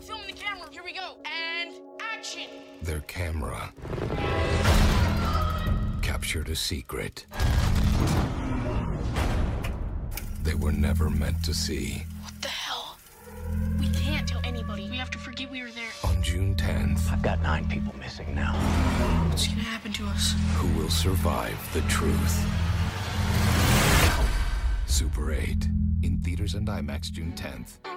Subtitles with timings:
[0.00, 0.66] I'm filming the camera.
[0.70, 1.16] Here we go.
[1.26, 2.48] And action.
[2.80, 3.70] Their camera
[6.00, 7.26] captured a secret
[10.42, 12.06] they were never meant to see.
[12.22, 12.96] What the hell?
[13.78, 14.88] We can't tell anybody.
[14.88, 15.90] We have to forget we were there.
[16.04, 18.54] On June 10th, I've got nine people missing now.
[19.28, 20.34] What's gonna happen to us?
[20.54, 22.46] who will survive the truth?
[24.86, 25.68] Super 8
[26.02, 27.89] in theaters and IMAX June 10th.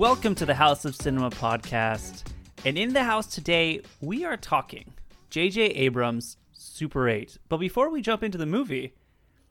[0.00, 2.22] Welcome to the House of Cinema podcast.
[2.64, 4.94] And in the house today, we are talking
[5.28, 5.60] J.J.
[5.60, 7.36] Abrams' Super 8.
[7.50, 8.94] But before we jump into the movie,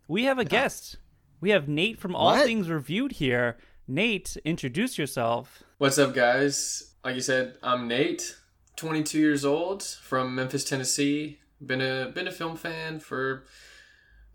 [0.08, 0.98] we have a guest.
[1.40, 2.48] We have Nate from All What?
[2.48, 3.60] Things Reviewed here.
[3.88, 5.62] Nate, introduce yourself.
[5.78, 6.96] What's up, guys?
[7.06, 8.36] Like you said, I'm Nate,
[8.76, 11.38] 22 years old, from Memphis, Tennessee.
[11.64, 13.44] Been a been a film fan for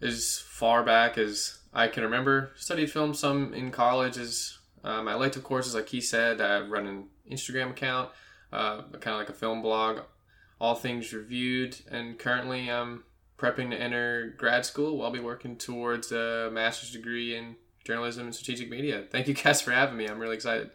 [0.00, 2.52] as far back as I can remember.
[2.54, 6.40] Studied film some in college as uh, my elective courses, like he said.
[6.40, 8.10] I run an Instagram account,
[8.52, 10.00] uh, kind of like a film blog,
[10.60, 13.02] all things reviewed, and currently I'm
[13.38, 15.02] prepping to enter grad school.
[15.02, 19.04] I'll be working towards a master's degree in journalism and strategic media.
[19.10, 20.06] Thank you guys for having me.
[20.06, 20.70] I'm really excited.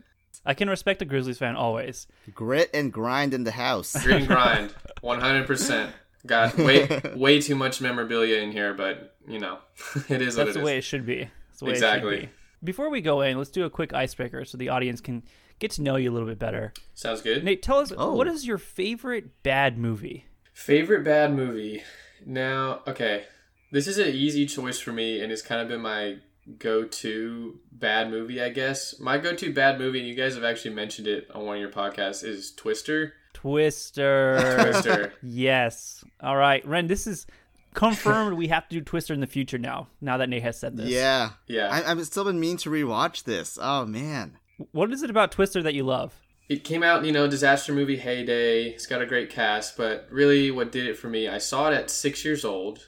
[0.45, 2.07] I can respect a Grizzlies fan always.
[2.33, 3.93] Grit and grind in the house.
[4.03, 5.91] Grit and grind, one hundred percent.
[6.25, 9.59] Got way way too much memorabilia in here, but you know,
[10.09, 10.65] it is what That's it the is.
[10.65, 11.29] way it should be.
[11.47, 12.19] That's the way It Exactly.
[12.21, 12.29] should be.
[12.63, 15.23] Before we go in, let's do a quick icebreaker so the audience can
[15.59, 16.73] get to know you a little bit better.
[16.93, 17.43] Sounds good.
[17.43, 18.15] Nate, tell us Oh.
[18.15, 20.25] what is your favorite bad movie?
[20.53, 21.83] Favorite bad movie?
[22.25, 23.23] Now, okay,
[23.71, 26.17] this is an easy choice for me, and it's kind of been my
[26.57, 28.99] go-to bad movie, I guess.
[28.99, 31.71] My go-to bad movie, and you guys have actually mentioned it on one of your
[31.71, 33.13] podcasts, is Twister.
[33.33, 34.57] Twister.
[34.71, 35.13] Twister.
[35.23, 36.03] Yes.
[36.21, 36.87] All right, Ren.
[36.87, 37.25] This is
[37.73, 38.37] confirmed.
[38.37, 39.87] we have to do Twister in the future now.
[40.01, 40.89] Now that Nate has said this.
[40.89, 41.31] Yeah.
[41.47, 41.69] Yeah.
[41.71, 43.57] I, I've still been meaning to rewatch this.
[43.61, 44.37] Oh, man.
[44.71, 46.13] What is it about Twister that you love?
[46.49, 48.63] it came out, you know, disaster movie heyday.
[48.69, 51.75] It's got a great cast, but really what did it for me, I saw it
[51.75, 52.87] at six years old.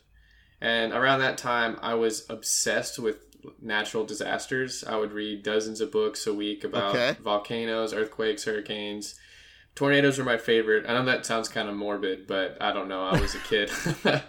[0.59, 3.18] And around that time, I was obsessed with
[3.62, 4.84] natural disasters.
[4.84, 7.16] I would read dozens of books a week about Okay.
[7.22, 9.13] volcanoes, earthquakes, hurricanes.
[9.74, 10.86] Tornadoes are my favorite.
[10.88, 13.04] I know that sounds kind of morbid, but I don't know.
[13.04, 13.72] I was a kid.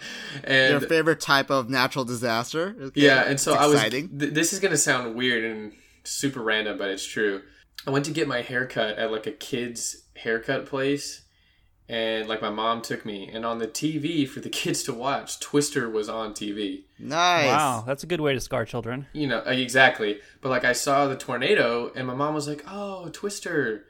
[0.44, 2.76] and Your favorite type of natural disaster?
[2.80, 3.00] Okay.
[3.00, 3.80] yeah, and so It's I was.
[3.80, 5.72] Th- this is gonna sound weird and
[6.04, 7.42] super random, but it's true.
[7.86, 11.22] I went to get my haircut at like a kid's haircut place,
[11.88, 15.40] and like my mom took me, and on the TV for the kids to watch,
[15.40, 16.84] Twister was on TV.
[17.00, 17.46] Nice.
[17.46, 19.06] Wow, that's a good way to scar children.
[19.12, 20.20] You know uh, exactly.
[20.40, 23.86] But like I saw the tornado, and my mom was like, "Oh, Twister."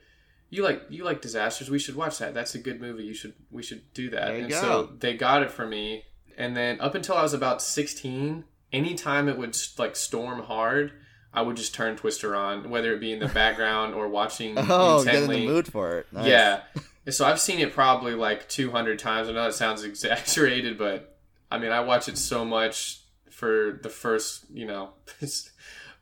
[0.53, 1.71] You like you like disasters?
[1.71, 2.35] We should watch that.
[2.35, 3.05] That's a good movie.
[3.05, 4.27] You should we should do that.
[4.27, 4.61] There you and go.
[4.61, 6.05] so they got it for me.
[6.37, 10.93] And then up until I was about sixteen, anytime it would like storm hard,
[11.33, 15.03] I would just turn Twister on, whether it be in the background or watching Oh,
[15.03, 16.07] get in the mood for it.
[16.13, 16.27] Nice.
[16.27, 16.61] Yeah.
[17.09, 19.29] So I've seen it probably like 200 times.
[19.29, 21.17] I know that sounds exaggerated, but
[21.51, 24.91] I mean, I watch it so much for the first, you know,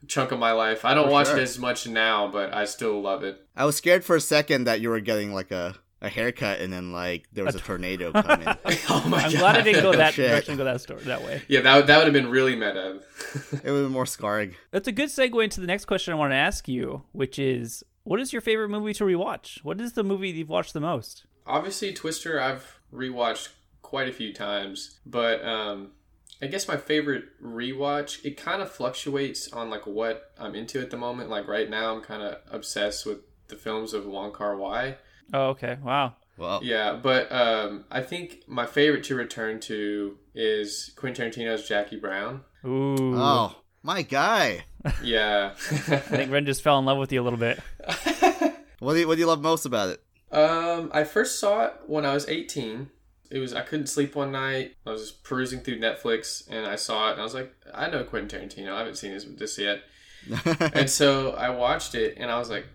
[0.06, 0.84] chunk of my life.
[0.84, 1.38] I don't For watch sure.
[1.38, 3.44] it as much now, but I still love it.
[3.56, 6.72] I was scared for a second that you were getting like a, a haircut and
[6.72, 8.46] then like there was a tornado coming.
[8.88, 9.38] oh my I'm god.
[9.38, 11.42] glad I didn't go that direction, go that story that way.
[11.48, 13.00] Yeah, that, would- that would have been really meta.
[13.64, 14.54] it would be more scarring.
[14.70, 17.82] That's a good segue into the next question I want to ask you, which is,
[18.04, 19.62] what is your favorite movie to rewatch?
[19.62, 21.26] What is the movie you've watched the most?
[21.46, 23.48] Obviously, Twister I've rewatched
[23.82, 25.90] quite a few times, but um,
[26.42, 30.90] I guess my favorite rewatch it kind of fluctuates on like what I'm into at
[30.90, 31.28] the moment.
[31.30, 33.18] Like right now, I'm kind of obsessed with
[33.48, 34.96] the films of Wong Kar Wai.
[35.32, 35.76] Oh, okay.
[35.82, 36.14] Wow.
[36.38, 41.98] Well, Yeah, but um, I think my favorite to return to is Quentin Tarantino's Jackie
[41.98, 42.42] Brown.
[42.64, 43.14] Ooh.
[43.16, 44.64] oh, my guy.
[45.04, 45.50] Yeah.
[45.52, 47.60] I think Ren just fell in love with you a little bit.
[48.78, 50.02] What do you, what do you love most about it?
[50.34, 52.88] Um, I first saw it when I was 18.
[53.30, 54.76] It was I couldn't sleep one night.
[54.86, 57.88] I was just perusing through Netflix and I saw it and I was like, I
[57.88, 58.72] know Quentin Tarantino.
[58.72, 59.82] I haven't seen this, this yet.
[60.74, 62.66] and so I watched it and I was like,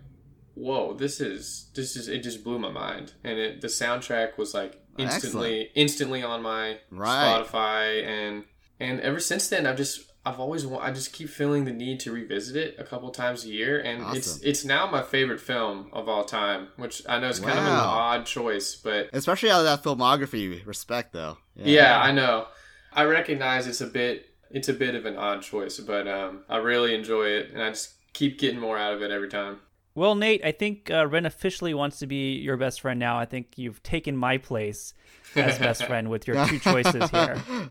[0.54, 3.12] whoa, this is this is it just blew my mind.
[3.22, 7.44] And it the soundtrack was like instantly instantly on my Right.
[7.44, 8.44] Spotify and
[8.80, 12.00] and ever since then I've just I've always wa- I just keep feeling the need
[12.00, 14.42] to revisit it a couple times a year and it's Awesome.
[14.48, 17.70] it's now my favorite film of all time, which I know is kind of an
[17.70, 21.38] odd choice, but Especially out of that filmography, respect though.
[21.54, 22.46] yeah, I know.
[22.92, 26.56] I recognize it's a bit it's a bit of an odd choice, but um, I
[26.58, 29.60] really enjoy it, and I just keep getting more out of it every time.
[29.94, 33.18] Well, Nate, I think uh, Ren officially wants to be your best friend now.
[33.18, 34.92] I think you've taken my place
[35.34, 37.42] as best friend with your two choices here.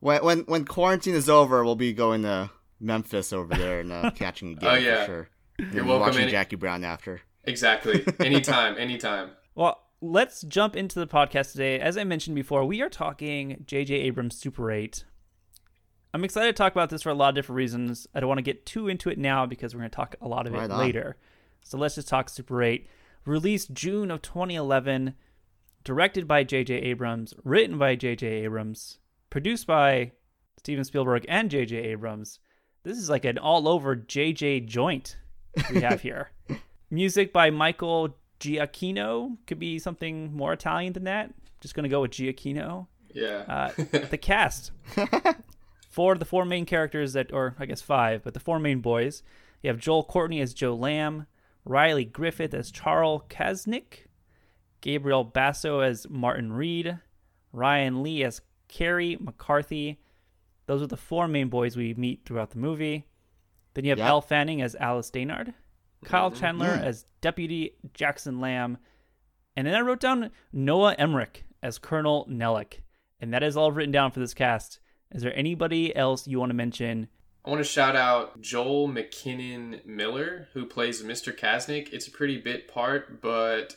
[0.00, 2.50] When when when quarantine is over, we'll be going to
[2.80, 5.00] Memphis over there and uh, catching a game Oh, yeah.
[5.00, 5.28] for sure.
[5.72, 7.20] You're welcome Watching any- Jackie Brown after.
[7.44, 8.04] Exactly.
[8.20, 9.30] Anytime, anytime.
[9.54, 11.78] Well, let's jump into the podcast today.
[11.78, 13.94] As I mentioned before, we are talking J.J.
[13.94, 15.04] Abrams Super 8.
[16.12, 18.06] I'm excited to talk about this for a lot of different reasons.
[18.14, 20.26] I don't want to get too into it now because we're going to talk a
[20.26, 20.76] lot of it on.
[20.78, 21.16] later.
[21.62, 22.86] So let's just talk Super 8.
[23.24, 25.14] Released June of 2011,
[25.84, 26.74] directed by J.J.
[26.74, 28.26] Abrams, written by J.J.
[28.26, 28.98] Abrams,
[29.30, 30.12] produced by
[30.58, 31.76] Steven Spielberg and J.J.
[31.76, 32.40] Abrams.
[32.82, 34.60] This is like an all over J.J.
[34.60, 35.16] joint
[35.70, 36.30] we have here.
[36.90, 39.36] Music by Michael Giacchino.
[39.46, 41.32] Could be something more Italian than that.
[41.60, 42.86] Just going to go with Giacchino.
[43.12, 43.44] Yeah.
[43.48, 44.72] Uh, the cast.
[45.96, 48.80] Four of the four main characters that, or I guess five, but the four main
[48.80, 49.22] boys.
[49.62, 51.26] You have Joel Courtney as Joe Lamb,
[51.64, 54.08] Riley Griffith as Charles Kaznick,
[54.82, 56.98] Gabriel Basso as Martin Reed,
[57.50, 59.98] Ryan Lee as Cary McCarthy.
[60.66, 63.06] Those are the four main boys we meet throughout the movie.
[63.74, 64.08] Then you have Yep.
[64.08, 65.54] Elle Fanning as Alice Dainard,
[66.04, 66.40] Kyle mm-hmm.
[66.40, 66.82] Chandler mm.
[66.82, 68.78] as Deputy Jackson Lamb,
[69.56, 72.80] and then I wrote down Noah Emmerich as Colonel Nelec.
[73.20, 74.78] And that is all written down for this cast.
[75.12, 77.08] Is there anybody else you want to mention?
[77.44, 81.36] I want to shout out Joel McKinnon Miller, who plays Mr.
[81.36, 81.92] Kaznick.
[81.92, 83.76] It's a pretty bit part, but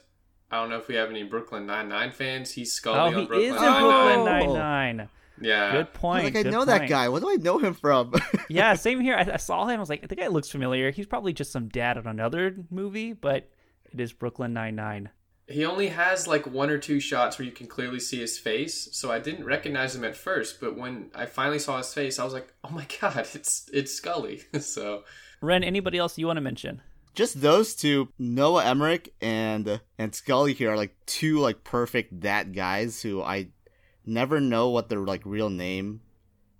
[0.51, 2.51] I don't know if we have any Brooklyn Nine Nine fans.
[2.51, 4.53] He's Scully Oh, on he Brooklyn is in Nine Brooklyn Nine.
[4.53, 5.09] Nine-Nine.
[5.41, 5.71] Yeah.
[5.71, 6.23] Good point.
[6.25, 7.07] was like, I good know that guy.
[7.09, 8.13] What do I know him from?
[8.49, 9.15] yeah, same here.
[9.15, 9.77] I, I saw him.
[9.77, 10.91] I was like, the guy looks familiar.
[10.91, 13.49] He's probably just some dad on another movie, but
[13.91, 15.09] it is Brooklyn Nine-Nine.
[15.47, 18.87] He only has like one or two shots where you can clearly see his face,
[18.91, 20.59] so I didn't recognize him at first.
[20.59, 23.91] But when I finally saw his face, I was like, "Oh my god, it's it's
[23.91, 25.05] Scully!" so
[25.41, 26.83] Ren, anybody else you want to mention?
[27.19, 32.53] Just those two, Noah Emmerich and and Scully here are like two like perfect that
[32.53, 33.49] guys who I
[34.05, 35.99] never know what their like real name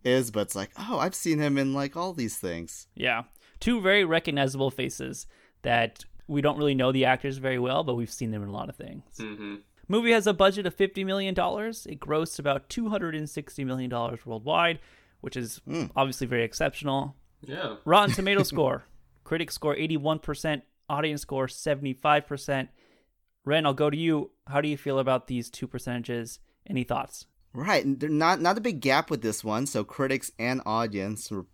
[0.04, 2.88] is, but it's like, oh, I've seen him in like all these things.
[2.94, 3.24] Yeah.
[3.62, 5.28] Two very recognizable faces
[5.62, 8.52] that we don't really know the actors very well, but we've seen them in a
[8.52, 9.04] lot of things.
[9.18, 9.56] hmm
[9.88, 11.34] Movie has a budget of $50 million.
[11.34, 13.90] It grossed about $260 million
[14.26, 14.80] worldwide,
[15.22, 15.62] which is
[15.96, 17.16] obviously very exceptional.
[17.42, 18.84] yeah, Rotten Tomato score.
[19.30, 22.68] Critics score 81%, audience score 75%.
[23.46, 24.32] Ren, I'll go to you.
[24.48, 26.40] How do you feel about these two percentages?
[26.68, 27.28] Any thoughts?
[27.54, 29.68] Right, they're not not a big gap with this one.
[29.68, 31.46] So critics and audience were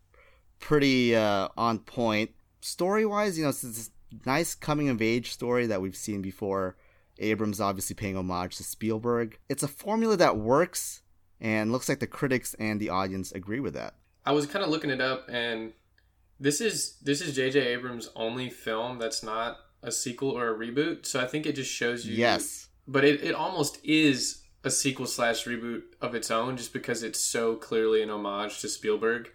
[0.57, 2.31] pretty uh, on point.
[2.61, 3.91] Story wise, you know, it's this
[4.25, 6.77] nice coming of age story that we've seen before.
[7.19, 9.37] Abrams obviously paying homage to Spielberg.
[9.49, 11.01] It's a formula that works,
[11.41, 13.95] and looks like the critics and the audience agree with that.
[14.25, 15.73] I was kind of looking it up, and
[16.39, 17.59] this is this is J.J.
[17.59, 21.05] Abrams' only film that's not a sequel or a reboot.
[21.05, 22.15] So I think it just shows you.
[22.15, 27.03] Yes, but it, it almost is a sequel slash reboot of its own, just because
[27.03, 29.29] it's so clearly an homage to Spielberg,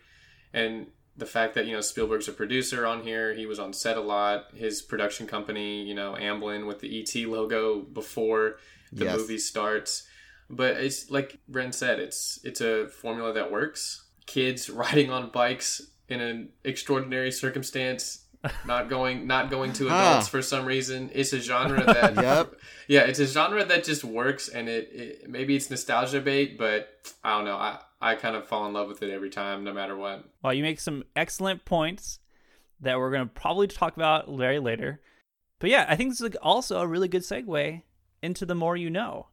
[0.52, 3.34] and the fact that you know Spielberg's a producer on here.
[3.34, 4.46] He was on set a lot.
[4.54, 8.56] His production company, you know, Amblin with the ET logo before
[8.92, 9.16] the Yes.
[9.18, 10.06] movie starts.
[10.48, 14.04] But it's like Ren said, it's it's a formula that works.
[14.26, 15.80] Kids riding on bikes
[16.10, 18.24] in an extraordinary circumstance,
[18.66, 19.94] not going not going to Huh.
[19.94, 21.10] adults for some reason.
[21.14, 22.54] It's a genre that Yep.
[22.88, 26.88] yeah, it's a genre that just works, and it, it maybe it's nostalgia bait, but
[27.22, 27.56] I don't know.
[27.56, 30.24] I I kind of fall in love with it every time, no matter what.
[30.42, 32.18] Well, you make some excellent points
[32.80, 35.00] that we're going to probably talk about very later.
[35.58, 37.82] But yeah, I think this is also a really good segue
[38.22, 39.26] into the more you know.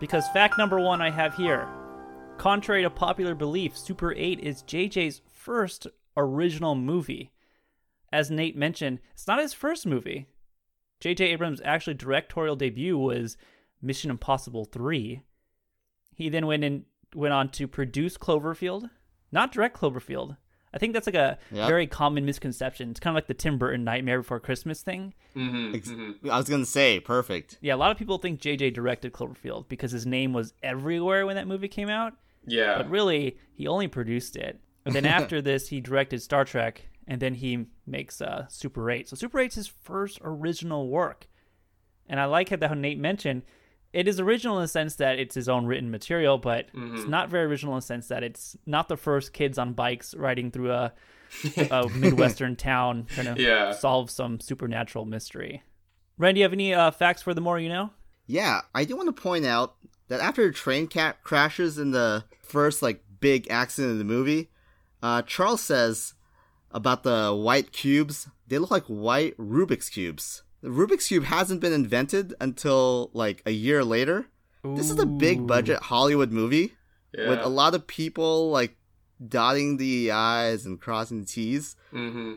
[0.00, 1.68] Because fact number one I have here
[2.38, 5.86] contrary to popular belief, Super 8 is JJ's first
[6.16, 7.30] original movie.
[8.12, 10.26] As Nate mentioned, it's not his first movie.
[11.00, 13.36] JJ Abrams' actually directorial debut was
[13.80, 15.22] Mission Impossible 3.
[16.14, 16.84] He then went in
[17.14, 18.88] went on to produce Cloverfield,
[19.30, 20.36] not direct Cloverfield.
[20.74, 21.68] I think that's like a Yep.
[21.68, 22.90] very common misconception.
[22.90, 25.12] It's kind of like the Tim Burton Nightmare Before Christmas thing.
[25.36, 27.58] Mm-hmm, Ex- I was gonna say perfect.
[27.60, 31.36] Yeah, a lot of people think JJ directed Cloverfield because his name was everywhere when
[31.36, 32.14] that movie came out,
[32.46, 34.60] Yeah, but really he only produced it.
[34.86, 39.08] And then after this, he directed Star Trek, and then he makes uh, Super 8.
[39.08, 41.28] So Super 8's his first original work.
[42.08, 43.42] And I like how Nate mentioned
[43.92, 47.28] it is original in the sense that it's his own written material, but it's not
[47.28, 50.72] very original in the sense that it's not the first kids on bikes riding through
[50.72, 50.92] a,
[51.70, 53.72] a midwestern town trying to Yeah.
[53.72, 55.62] solve some supernatural mystery.
[56.18, 57.90] Ren, do you have any uh, facts for the more you know?
[58.26, 59.74] Yeah, I do want to point out
[60.08, 64.50] that after the train ca- crashes in the first like big accident in the movie,
[65.02, 66.14] uh, Charles says
[66.70, 70.42] about the white cubes they look like white Rubik's cubes.
[70.62, 74.26] The Rubik's cube hasn't been invented until like a year later.
[74.64, 76.74] This is a big budget Hollywood movie
[77.12, 77.30] Yeah.
[77.30, 78.76] with a lot of people like
[79.26, 81.76] dotting the i's and crossing the t's.
[81.92, 82.34] mm-hmm.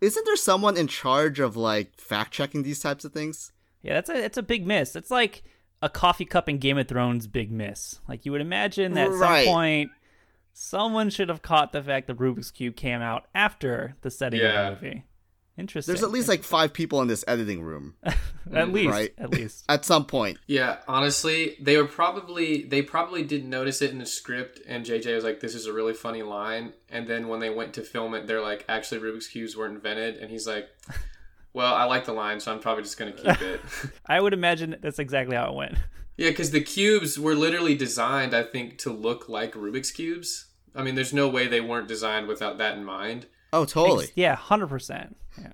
[0.00, 3.50] Isn't there someone in charge of like fact checking these types of things?
[3.82, 4.94] Yeah, that's a it's a big miss.
[4.94, 5.42] It's like
[5.82, 8.00] a coffee cup in Game of Thrones big miss.
[8.08, 9.90] Like you would imagine that at some point
[10.52, 14.68] someone should have caught the fact that Rubik's Cube came out after the setting Yeah.
[14.70, 15.04] of the movie.
[15.58, 15.92] Interesting.
[15.92, 17.94] There's at least like five people in this editing room
[18.54, 19.14] at least right.
[19.18, 19.64] at least.
[19.68, 20.38] at some point.
[20.46, 25.14] Yeah, honestly, they were probably they probably didn't notice it in the script, and JJ
[25.14, 28.14] was like, "This is a really funny line." And then when they went to film
[28.14, 30.68] it, they're like, "Actually, Rubik's cubes weren't invented," and he's like,
[31.52, 33.60] "Well, I like the line, so I'm probably just gonna keep it."
[34.06, 35.74] I would imagine that's exactly how it went.
[36.16, 40.46] yeah, because the cubes were literally designed, I think, to look like Rubik's cubes.
[40.74, 43.26] I mean, there's no way they weren't designed without that in mind.
[43.52, 44.08] Oh, totally.
[44.14, 45.16] Yeah, hundred percent.
[45.40, 45.52] Yeah.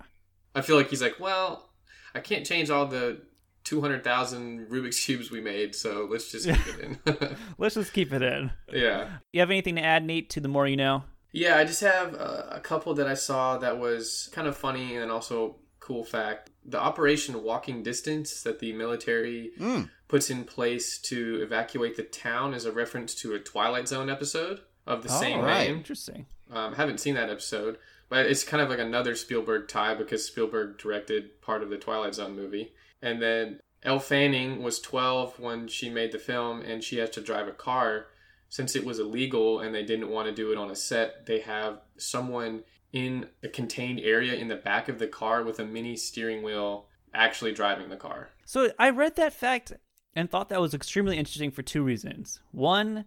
[0.54, 1.70] I feel like he's like, "Well,
[2.14, 3.20] I can't change all the."
[3.64, 7.36] 200,000 Rubik's Cubes we made, so let's just keep it in.
[7.58, 8.50] Let's just keep it in.
[8.72, 9.08] yeah.
[9.32, 11.04] You have anything to add, Nate, to the more you know?
[11.30, 14.96] Yeah, I just have uh, a couple that I saw that was kind of funny
[14.96, 16.50] and also cool fact.
[16.64, 19.88] The Operation Walking Distance that the military Mm.
[20.08, 24.60] puts in place to evacuate the town is a reference to a Twilight Zone episode
[24.86, 25.68] of the same oh, right.
[25.68, 25.76] name.
[25.78, 26.26] Interesting.
[26.52, 27.78] Um, haven't seen that episode,
[28.08, 32.14] but it's kind of like another Spielberg tie because Spielberg directed part of the Twilight
[32.14, 32.72] Zone movie.
[33.00, 37.20] And then Elle Fanning was 12 when she made the film, and she has to
[37.20, 38.06] drive a car.
[38.48, 41.40] Since it was illegal and they didn't want to do it on a set, they
[41.40, 45.96] have someone in a contained area in the back of the car with a mini
[45.96, 48.28] steering wheel actually driving the car.
[48.44, 49.72] So I read that fact
[50.14, 52.40] and thought that was extremely interesting for two reasons.
[52.50, 53.06] One,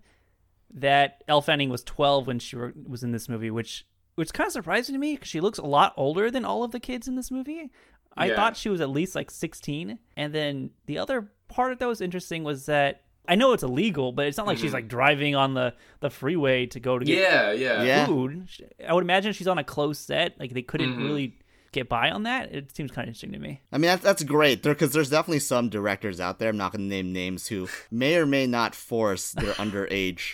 [0.75, 4.53] that Elle Fanning was 12 when she was in this movie, which which kind of
[4.53, 7.15] surprising to me because she looks a lot older than all of the kids in
[7.15, 7.69] this movie.
[8.15, 8.35] I Yeah.
[8.37, 9.99] thought she was at least like 16.
[10.15, 14.27] And then the other part that was interesting was that I know it's illegal, but
[14.27, 17.51] it's not like she's like driving on the, the freeway to go to get Yeah,
[17.51, 17.83] yeah.
[17.83, 18.05] Yeah.
[18.05, 18.47] food.
[18.87, 20.39] I would imagine she's on a closed set.
[20.39, 21.03] Like they couldn't Mhm.
[21.03, 21.39] really
[21.75, 22.51] get by on that.
[22.53, 23.61] It seems kind of interesting to me.
[23.71, 26.81] I mean, that's, that's great because there's definitely some directors out there, I'm not going
[26.81, 30.33] to name names, who may or may not force their underage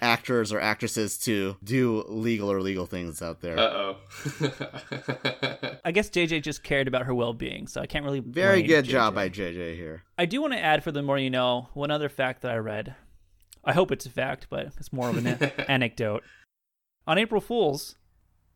[0.00, 3.58] actors or actresses to do legal or legal things out there.
[3.58, 3.96] Uh oh.
[5.84, 8.20] I guess JJ just cared about her well being, so I can't really.
[8.20, 8.88] Very blame good JJ.
[8.88, 10.04] job by JJ here.
[10.16, 12.56] I do want to add for the more you know one other fact that I
[12.56, 12.94] read.
[13.64, 15.26] I hope it's a fact, but it's more of an
[15.68, 16.22] anecdote.
[17.06, 17.96] On April Fools,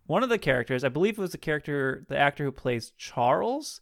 [0.08, 3.80] one of the characters, I believe it was the character, the actor who plays Charles,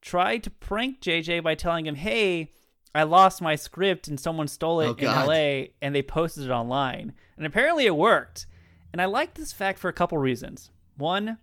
[0.00, 2.52] tried to prank JJ by telling him, "Hey,
[2.94, 5.04] I lost my script and someone stole it Oh, in.
[5.06, 8.46] LA and they posted it online." And apparently it worked.
[8.92, 10.70] And I like this fact for a couple reasons.
[10.96, 11.38] One,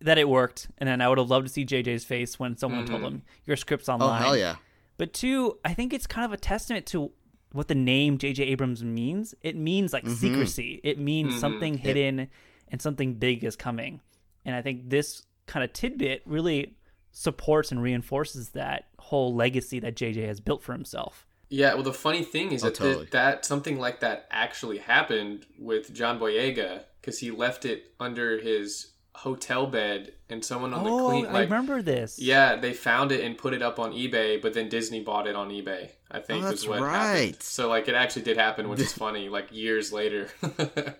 [0.00, 2.86] that it worked, and then I would have loved to see JJ's face when someone
[2.86, 4.22] told him your script's Oh, online.
[4.22, 4.56] hell yeah.
[4.96, 7.12] But two, I think it's kind of a testament to
[7.52, 8.44] what the name J.J.
[8.44, 9.34] Abrams means.
[9.42, 10.80] It means like secrecy.
[10.84, 12.28] It means something hidden
[12.70, 14.00] and something big is coming.
[14.44, 16.76] And I think this kind of tidbit really
[17.12, 20.22] supports and reinforces that whole legacy that J.J.
[20.26, 21.26] has built for himself.
[21.50, 23.08] Yeah, well, the funny thing is Oh, that th- totally.
[23.12, 28.92] that something like that actually happened with John Boyega because he left it under his
[29.14, 32.18] hotel bed, and someone on the Oh, clean I remember this.
[32.20, 35.34] yeah, they found it and put it up on eBay, but then Disney bought it
[35.34, 35.90] on eBay.
[36.10, 36.92] I oh, think Oh, is that's what right.
[37.24, 37.42] happened.
[37.42, 39.28] So like it actually did happen, which is funny.
[39.28, 40.28] Like years later.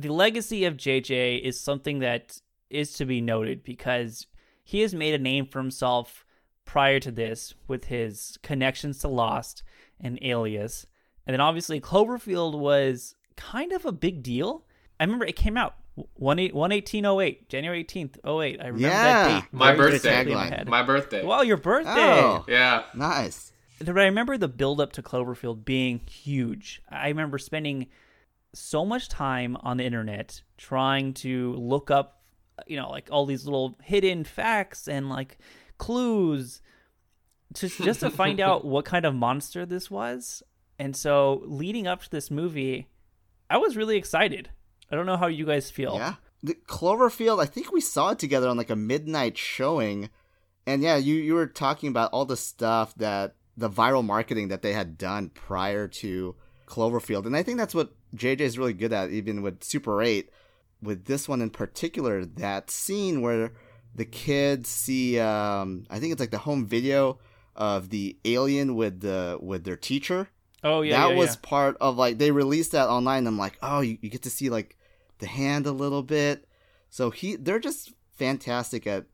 [0.00, 2.40] the legacy of JJ is something that
[2.70, 4.26] is to be noted because
[4.64, 6.24] he has made a name for himself
[6.64, 9.62] prior to this with his connections to Lost
[10.00, 10.86] and Alias.
[11.26, 14.64] And then obviously Cloverfield was kind of a big deal.
[15.00, 15.74] I remember it came out
[16.20, 18.60] 11808, January 18th, 08.
[18.60, 19.02] I remember Yeah.
[19.28, 19.48] that date.
[19.52, 19.92] My birthday.
[19.92, 20.48] distinctly in Tagline.
[20.50, 20.68] head.
[20.68, 21.24] My birthday.
[21.24, 21.90] Wow, your birthday.
[21.96, 22.84] Oh, Yeah.
[22.94, 23.52] nice.
[23.78, 26.82] But I remember the build up to Cloverfield being huge.
[26.90, 27.86] I remember spending
[28.58, 32.22] so much time on the internet trying to look up,
[32.66, 35.38] you know, like all these little hidden facts and like
[35.78, 36.60] clues
[37.54, 40.42] to just to find out what kind of monster this was.
[40.78, 42.88] And so leading up to this movie,
[43.50, 44.50] I was really excited.
[44.90, 45.94] I don't know how you guys feel.
[45.94, 46.14] Yeah.
[46.42, 50.08] The Cloverfield, I think we saw it together on like a midnight showing.
[50.66, 54.62] And yeah, you, you were talking about all the stuff that the viral marketing that
[54.62, 56.36] they had done prior to
[56.66, 57.26] Cloverfield.
[57.26, 60.30] And I think that's what JJ is really good at, even with Super 8.
[60.80, 63.52] With this one in particular, that scene where
[63.94, 67.18] the kids see, um, I think it's like the home video
[67.56, 70.28] of the alien with the with their teacher
[70.64, 71.40] Oh yeah, that yeah, was yeah.
[71.42, 73.26] part of like they released that online.
[73.26, 74.76] I'm like, oh, you, you get to see like
[75.18, 76.46] the hand a little bit.
[76.90, 79.06] So he they're just fantastic at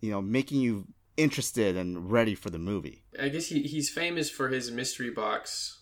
[0.00, 3.04] you know making you interested and ready for the movie.
[3.20, 5.80] I guess he, he's famous for his mystery box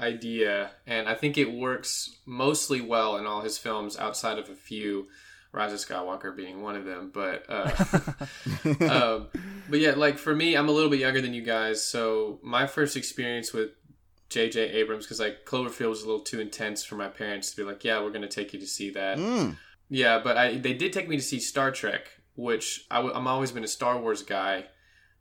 [0.00, 4.54] idea, and I think it works mostly well in all his films, outside of a
[4.54, 5.08] few,
[5.52, 7.10] Rise of Skywalker being one of them.
[7.12, 7.70] But uh,
[8.80, 9.28] um,
[9.68, 12.66] but yeah, like for me, I'm a little bit younger than you guys, so my
[12.66, 13.70] first experience with
[14.30, 14.70] J.J.
[14.70, 17.84] Abrams, because like Cloverfield was a little too intense for my parents to be like,
[17.84, 19.18] yeah, we're going to take you to see that.
[19.18, 19.56] Mm.
[19.88, 23.26] Yeah, but I they did take me to see Star Trek, which I w- I'm
[23.26, 24.66] always been a Star Wars guy,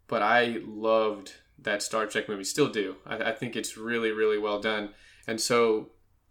[0.08, 2.44] but I loved that Star Trek movie.
[2.44, 2.96] Still do.
[3.06, 4.90] I, I think it's really really well done.
[5.28, 5.90] And so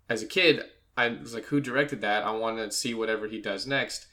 [0.09, 0.63] as a kid,
[0.97, 2.25] I was like, who directed that?
[2.25, 4.07] I want to see whatever he does next.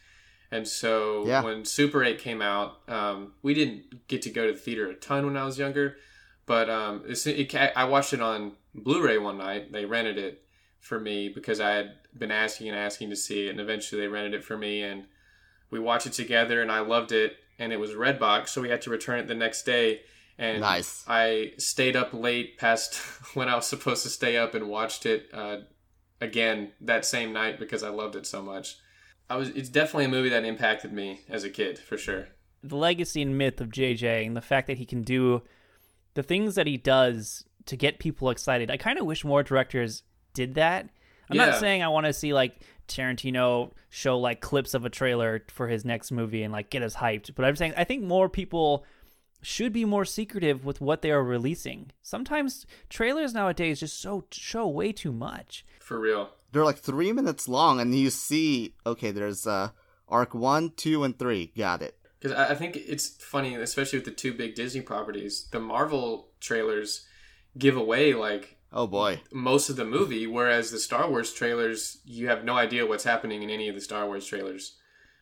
[0.52, 1.42] And so Yeah.
[1.44, 4.94] when Super 8 came out, um, we didn't get to go to the theater a
[4.94, 5.98] ton when I was younger,
[6.46, 9.72] but um, it's- it, I watched it on Blu-ray one night.
[9.72, 10.44] They rented it
[10.80, 14.08] for me because I had been asking and asking to see it, and eventually they
[14.08, 15.06] rented it for me, and
[15.72, 17.38] we watched it together, and I loved it.
[17.58, 20.02] And it was Redbox, so we had to return it the next day.
[20.38, 21.04] And Nice.
[21.08, 22.96] I stayed up late past
[23.36, 25.58] when I was supposed to stay up and watched it uh,
[26.20, 28.78] again that same night because I loved it so much.
[29.30, 32.28] I was it's definitely a movie that impacted me as a kid for sure.
[32.64, 35.42] the legacy and myth of JJ and the fact that he can do
[36.16, 38.70] the things that he does to get people excited.
[38.72, 40.90] I kind of wish more directors did that.
[41.30, 41.48] I'm Yeah.
[41.48, 45.68] not saying I want to see like Tarantino show like clips of a trailer for
[45.68, 48.86] his next movie and like get us hyped, but I'm saying I think more people
[49.42, 51.92] should be more secretive with what they are releasing.
[52.02, 55.66] Sometimes trailers nowadays just so show way too much.
[55.80, 56.32] For real.
[56.52, 59.70] They're like three minutes long, and you see, okay, there's uh,
[60.08, 61.52] arc one, two, and three.
[61.58, 61.98] Got it.
[62.20, 65.48] Because I I think it's funny, especially with the two big Disney properties.
[65.52, 67.06] The Marvel trailers
[67.58, 69.22] give away like Oh boy.
[69.32, 73.44] most of the movie, whereas the Star Wars trailers, you have no idea what's happening
[73.44, 74.78] in any of the Star Wars trailers.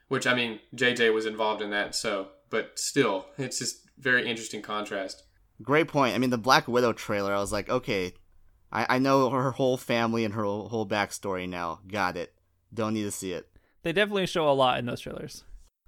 [0.08, 4.62] Which I mean, JJ was involved in that, so but still, it's just very interesting
[4.62, 5.23] contrast.
[5.62, 6.15] Great point.
[6.15, 8.13] I mean, the Black Widow trailer, I was like, okay,
[8.71, 11.79] I, I know her whole family and her whole whole backstory now.
[11.88, 12.34] Got it.
[12.73, 13.47] Don't need to see it.
[13.84, 15.43] They definitely show a lot in those trailers.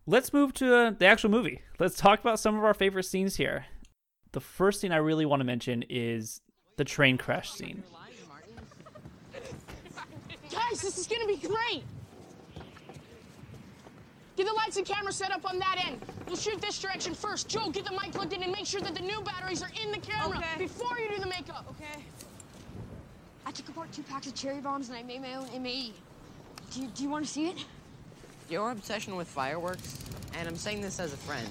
[0.05, 1.61] Let's move to uh, the actual movie.
[1.79, 3.65] Let's talk about some of our favorite scenes here.
[4.33, 6.41] The first scene I really want to mention is
[6.77, 7.83] the train crash scene.
[10.51, 11.83] Guys, this is gonna be great.
[14.35, 16.01] Get the lights and camera set up on that end.
[16.27, 17.47] We'll shoot this direction first.
[17.47, 19.91] Joe, get the mic plugged in and make sure that the new batteries are in
[19.91, 20.57] the camera Okay.
[20.65, 21.65] before you do the makeup.
[21.69, 22.03] Okay.
[23.45, 25.93] I took apart two packs of cherry bombs and I made my own MAE.
[26.71, 27.63] Do you, do you want to see it?
[28.49, 30.03] Your obsession with fireworks,
[30.37, 31.47] and I'm saying this as a friend,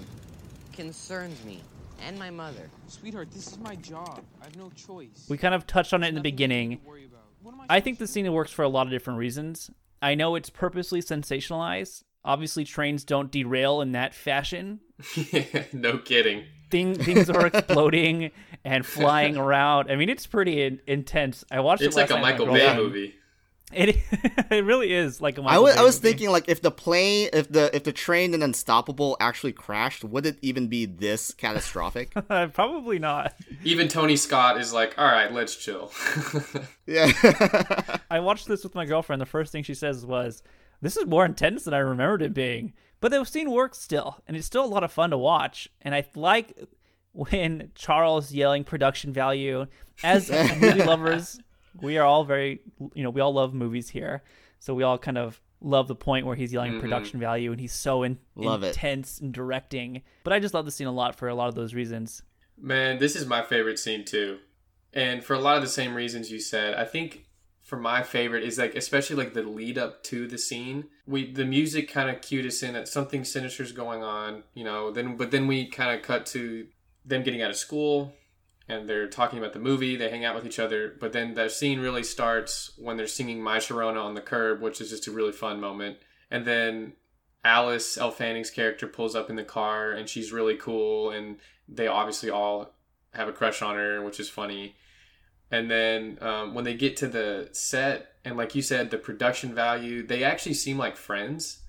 [0.73, 1.61] concerns me
[2.07, 2.69] and my mother.
[2.89, 4.23] Sweetheart, this is my job.
[4.43, 5.27] I have no choice.
[5.29, 6.79] We kind of touched on it in the beginning.
[6.79, 7.23] to worry about.
[7.43, 9.71] What am I think the scene works for a lot of different reasons.
[10.03, 12.05] I know it's purposely sensationalized.
[12.25, 14.81] Obviously, trains don't derail in that fashion.
[15.73, 16.45] no kidding.
[16.71, 18.31] Thing, things are exploding
[18.65, 19.91] and flying around.
[19.91, 21.45] I mean, it's pretty in- intense.
[21.51, 23.15] I watched It's it last like a Michael Bay movie.
[23.73, 23.97] It
[24.51, 26.09] it really is like a I Michael was Bay I was movie.
[26.13, 30.27] thinking like if the plane, if the if the train in Unstoppable actually crashed, would
[30.27, 32.13] it even be this catastrophic?
[32.31, 33.35] Uh, probably not.
[33.65, 35.91] Even Tony Scott is like, all right, let's chill.
[36.87, 37.11] yeah.
[38.11, 39.21] I watched this with my girlfriend.
[39.21, 40.43] The first thing she says was,
[40.85, 44.37] "This is more intense than I remembered it being." But the scene works still, and
[44.37, 45.69] it's still a lot of fun to watch.
[45.83, 46.57] And I like
[47.13, 49.67] when Charles yelling production value.
[50.03, 51.39] As movie lovers,
[51.81, 52.61] we are all very,
[52.95, 54.23] you know, we all love movies here,
[54.59, 56.81] so we all kind of love the point where he's yelling mm-hmm.
[56.81, 58.69] production value, and he's so in- Love it.
[58.69, 60.03] intense in directing.
[60.23, 62.23] But I just love the scene a lot for a lot of those reasons.
[62.57, 64.39] Man, this is my favorite scene too.
[64.93, 67.27] And for a lot of the same reasons you said, I think
[67.65, 70.85] for my favorite is like especially like the lead up to the scene.
[71.07, 74.93] We the music kind of cued us in that something sinister's going on, you know,
[74.93, 76.69] then but then we kind of cut to
[77.05, 78.15] them getting out of school
[78.69, 81.49] and they're talking about the movie, they hang out with each other, but then the
[81.49, 85.11] scene really starts when they're singing My Sharona on the curb, which is just a
[85.11, 85.99] really fun moment.
[86.31, 86.93] And then
[87.45, 91.37] Alice Elle Fanning's character pulls up in the car and she's really cool and
[91.69, 92.75] they obviously all
[93.15, 94.77] have a crush on her, which is funny.
[95.55, 99.55] And then um, when they get to the set and like you said, the production
[99.55, 101.61] value, they actually seem like friends.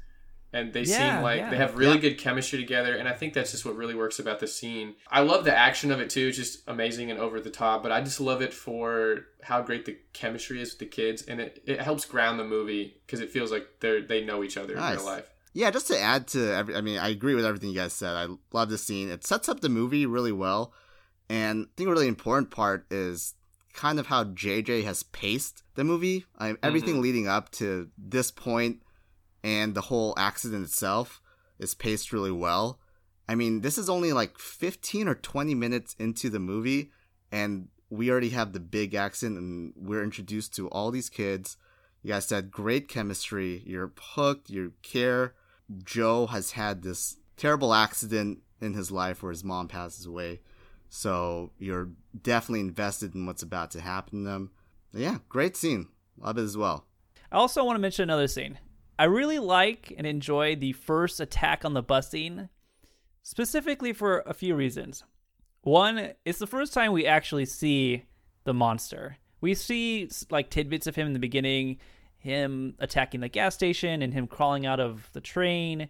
[0.51, 1.49] And they Yeah, seem like yeah.
[1.49, 4.39] they have really good chemistry together, and I think that's just what really works about
[4.39, 4.95] the scene.
[5.11, 7.83] I love the action of it too; it's just amazing and over the top.
[7.83, 11.41] But I just love it for how great the chemistry is with the kids, and
[11.41, 14.55] it, it helps ground the movie because it feels like they are they know each
[14.55, 15.29] other in real life.
[15.53, 18.13] Yeah, just to add to every, I mean, I agree with everything you guys said.
[18.15, 19.09] I love the scene.
[19.09, 20.73] It sets up the movie really well.
[21.29, 23.34] And I think a really important part is
[23.75, 26.25] kind of how JJ has paced the movie.
[26.37, 26.65] I, mm-hmm.
[26.65, 28.81] everything leading up to this point
[29.43, 31.21] and the whole accident itself
[31.59, 32.79] is paced really well.
[33.27, 36.91] I mean, this is only like 15 or 20 minutes into the movie,
[37.31, 41.57] and we already have the big accident, and we're introduced to all these kids.
[42.01, 43.63] You guys had great chemistry.
[43.65, 44.49] You're hooked.
[44.49, 45.33] You care.
[45.83, 50.41] Joe has had this terrible accident in his life where his mom passes away.
[50.89, 51.89] So you're
[52.21, 54.51] definitely invested in what's about to happen to them.
[54.93, 55.87] Yeah, great scene.
[56.17, 56.85] Love it as well.
[57.31, 58.59] I also want to mention another scene.
[58.97, 62.49] I really like and enjoy the first attack on the bus scene,
[63.23, 65.03] specifically for a few reasons.
[65.61, 68.05] One, it's the first time we actually see
[68.45, 69.17] the monster.
[69.41, 71.79] We see like tidbits of him in the beginning,
[72.19, 75.89] him attacking the gas station and him crawling out of the train.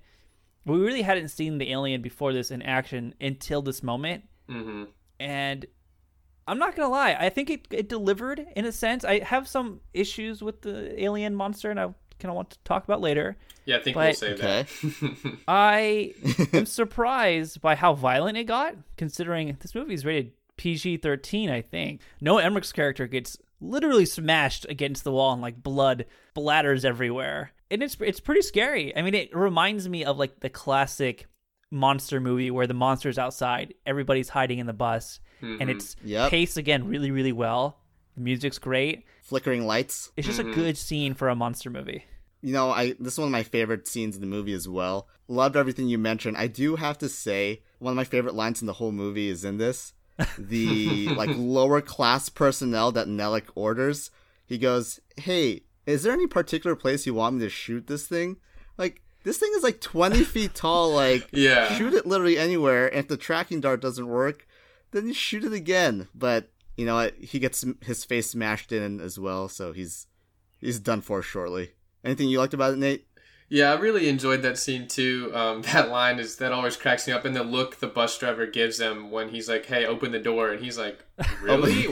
[0.66, 4.24] We really hadn't seen the alien before this in action until this moment.
[4.50, 4.84] Mm-hmm.
[5.20, 5.66] And
[6.48, 9.04] I'm not gonna lie, I think it, it delivered in a sense.
[9.04, 11.86] I have some issues with the alien monster, and I
[12.20, 13.38] kind of want to talk about later.
[13.66, 14.66] Yeah, I think But- we'll save Okay.
[15.02, 15.38] that.
[15.48, 16.14] I
[16.54, 21.62] am surprised by how violent it got, considering this movie is rated PG 13, I
[21.62, 22.02] think.
[22.22, 26.06] Noah Emmerich's character gets literally smashed against the wall and like blood
[26.36, 27.52] blatters everywhere.
[27.72, 28.96] And it's it's pretty scary.
[28.96, 31.26] I mean, it reminds me of like the classic
[31.72, 35.70] monster movie where the monster's outside, everybody's hiding in the bus, and mm-hmm.
[35.70, 36.30] it's Yep.
[36.30, 37.78] paced again really, really well.
[38.16, 39.04] The music's great.
[39.22, 40.12] Flickering lights.
[40.16, 40.54] It's just a mm-hmm.
[40.54, 42.06] good scene for a monster movie.
[42.42, 45.08] You know, I this is one of my favorite scenes in the movie as well.
[45.28, 46.38] Loved everything you mentioned.
[46.38, 49.44] I do have to say, one of my favorite lines in the whole movie is
[49.44, 49.94] in this.
[50.38, 54.12] The like lower class personnel that Nelec orders.
[54.46, 58.38] He goes, "Hey, is there any particular place you want me to shoot this thing?
[58.78, 60.92] Like this thing is like 20 feet tall.
[60.94, 61.76] Like Yeah.
[61.76, 62.88] shoot it literally anywhere.
[62.88, 64.48] And if the tracking dart doesn't work,
[64.92, 66.08] then you shoot it again.
[66.16, 67.16] But you know what?
[67.16, 70.08] He gets his face smashed in as well, so he's
[70.62, 71.72] he's done for shortly.
[72.04, 73.08] Anything you liked about it, Nate?
[73.48, 75.32] Yeah, I really enjoyed that scene too.
[75.34, 78.46] Um, that line is that always cracks me up, and the look the bus driver
[78.46, 81.00] gives him when he's like, "Hey, open the door," and he's like,
[81.42, 81.88] "Really?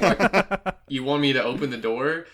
[0.87, 2.25] you want me to open the door?"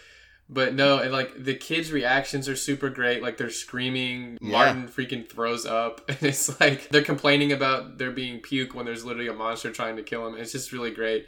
[0.51, 3.21] But no, and like the kids' reactions are super great.
[3.21, 4.39] Like they're screaming.
[4.41, 4.51] Yeah.
[4.51, 9.05] Martin freaking throws up, and it's like they're complaining about there being puke when there's
[9.05, 10.35] literally a monster trying to kill him.
[10.35, 11.27] It's just really great.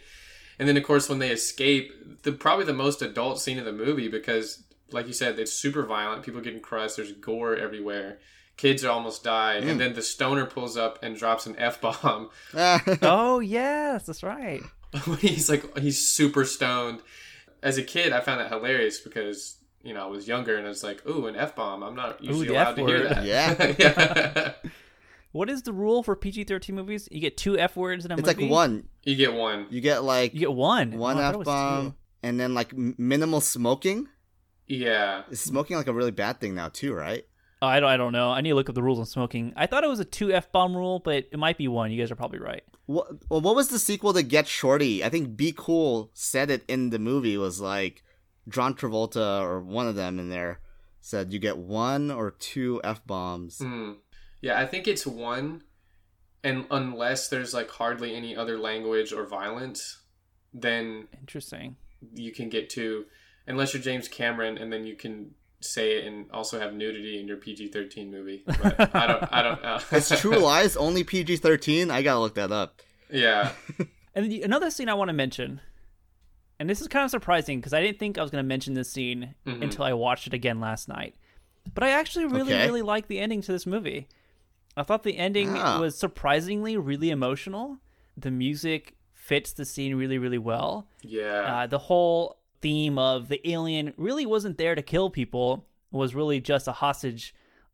[0.57, 3.71] And then of course when they escape, the probably the most adult scene of the
[3.71, 6.23] movie because like you said, it's super violent.
[6.23, 6.97] People getting crushed.
[6.97, 8.19] There's gore everywhere.
[8.57, 9.77] Kids almost die, and mm.
[9.77, 12.29] then the stoner pulls up and drops an f bomb.
[13.01, 14.61] oh yes, that's right.
[15.19, 17.01] he's like he's super stoned.
[17.63, 20.69] As a kid, I found that hilarious because you know I was younger and I
[20.69, 21.83] was like, "Ooh, an f bomb!
[21.83, 23.75] I'm not usually the allowed to hear that." Yeah.
[23.79, 24.53] yeah.
[25.33, 27.07] What is the rule for PG thirteen movies?
[27.09, 28.43] You get two F words in a it's movie.
[28.43, 28.89] like one.
[29.03, 29.65] You get one.
[29.69, 30.97] You get like You get one.
[30.97, 34.07] one Oh, f bomb, and then like minimal smoking.
[34.67, 35.23] Yeah.
[35.29, 37.25] Is smoking like a really bad thing now too, right?
[37.61, 37.89] Oh, I don't.
[37.89, 38.31] I don't know.
[38.31, 39.53] I need to look up the rules on smoking.
[39.55, 41.91] I thought it was a two F bomb rule, but it might be one.
[41.91, 42.63] You guys are probably right.
[42.91, 45.03] What, well, what was the sequel to Get Shorty?
[45.03, 48.03] I think Be Cool said it in the movie was like
[48.47, 50.59] John Travolta or one of them in there
[51.01, 53.57] said you get one or two f bombs.
[53.59, 53.93] Hmm.
[54.39, 55.63] Yeah, I think it's one,
[56.43, 60.01] and unless there's like hardly any other language or violence,
[60.53, 61.75] then Interesting.
[62.13, 63.05] you can get two.
[63.47, 65.31] Unless you're James Cameron, and then you can
[65.63, 68.43] say it and also have nudity in your PG-13 movie.
[68.47, 69.23] But I don't.
[69.33, 69.63] I don't.
[69.63, 71.89] Uh, It's True Lies only PG thirteen.
[71.91, 72.81] I gotta look that up.
[73.11, 73.51] Yeah.
[74.13, 75.61] And the, another scene I want to mention,
[76.59, 78.73] and this is kind of surprising because I didn't think I was going to mention
[78.73, 79.61] this scene Mhm.
[79.63, 81.15] until I watched it again last night.
[81.73, 82.65] But I actually really, Okay.
[82.65, 84.09] really like the ending to this movie.
[84.75, 85.79] I thought the ending Ah.
[85.79, 87.77] was surprisingly really emotional.
[88.17, 90.89] The music fits the scene really, really well.
[91.03, 91.61] Yeah.
[91.63, 96.39] Uh, the whole theme of the alien really wasn't there to kill people, was really
[96.39, 97.33] just a hostage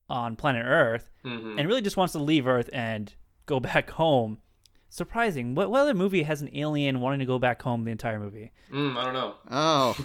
[0.09, 1.59] on planet Earth, Mhm.
[1.59, 3.13] and really just wants to leave Earth and
[3.45, 4.39] go back home.
[4.89, 5.53] Surprising.
[5.53, 8.51] What, what other movie has an alien wanting to go back home the entire movie?
[8.71, 9.33] Mm, I don't know.
[9.51, 9.95] Oh,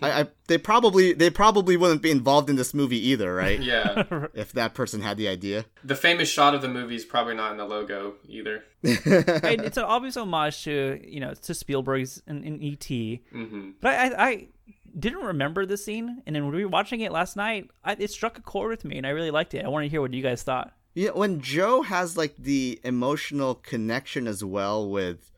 [0.02, 3.60] I, I they probably they probably wouldn't be involved in this movie either, right?
[3.72, 4.04] Yeah.
[4.34, 5.66] If that person had the idea.
[5.84, 8.64] The famous shot of the movie is probably not in the logo either.
[8.82, 13.22] And it's an obvious homage to you know to Spielberg's in, in E.T.
[13.30, 14.48] hmm But I, I, I
[14.98, 18.10] didn't remember the scene, and then when we were watching it last night, I, it
[18.10, 19.64] struck a chord with me, and I really liked it.
[19.64, 20.72] I want to hear what you guys thought.
[20.94, 25.30] You know, when Joe has like the emotional connection as well with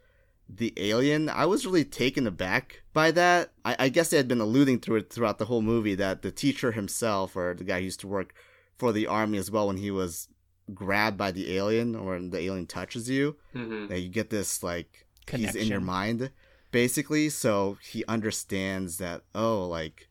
[0.49, 3.53] the alien, I was really taken aback by that.
[3.65, 6.33] I, I guess they had been alluding to it throughout the whole movie that the
[6.33, 8.35] teacher himself, or the guy who used to work
[8.79, 10.29] for the army as well, when he was
[10.73, 15.07] grabbed by the alien or the alien touches you, hmm that you get this like
[15.31, 16.31] he's in your mind
[16.73, 17.29] basically.
[17.29, 20.09] So he understands that oh like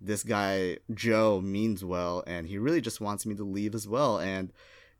[0.00, 4.18] this guy joe means well and he really just wants me to leave as well.
[4.18, 4.52] And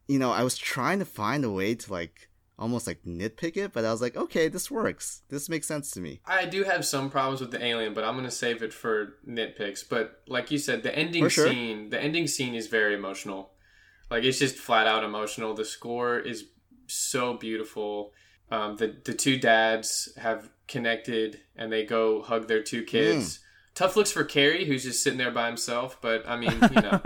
[0.08, 3.72] you know, I was trying to find a way to like almost like nitpick it,
[3.72, 5.22] but I was like, okay, this works.
[5.28, 6.20] This makes sense to me.
[6.26, 9.82] I do have some problems with the alien, but I'm gonna save it for nitpicks.
[9.88, 11.48] But like you said, the ending sure.
[11.48, 13.52] scene, the ending scene is very emotional.
[14.10, 15.54] Like it's just flat out emotional.
[15.54, 16.44] The score is
[16.86, 18.12] so beautiful.
[18.50, 23.40] Um, the the two dads have connected, and they go hug their two kids.
[23.74, 25.98] Tough looks for Cary, who's just sitting there by himself.
[26.02, 27.00] But I mean, you know,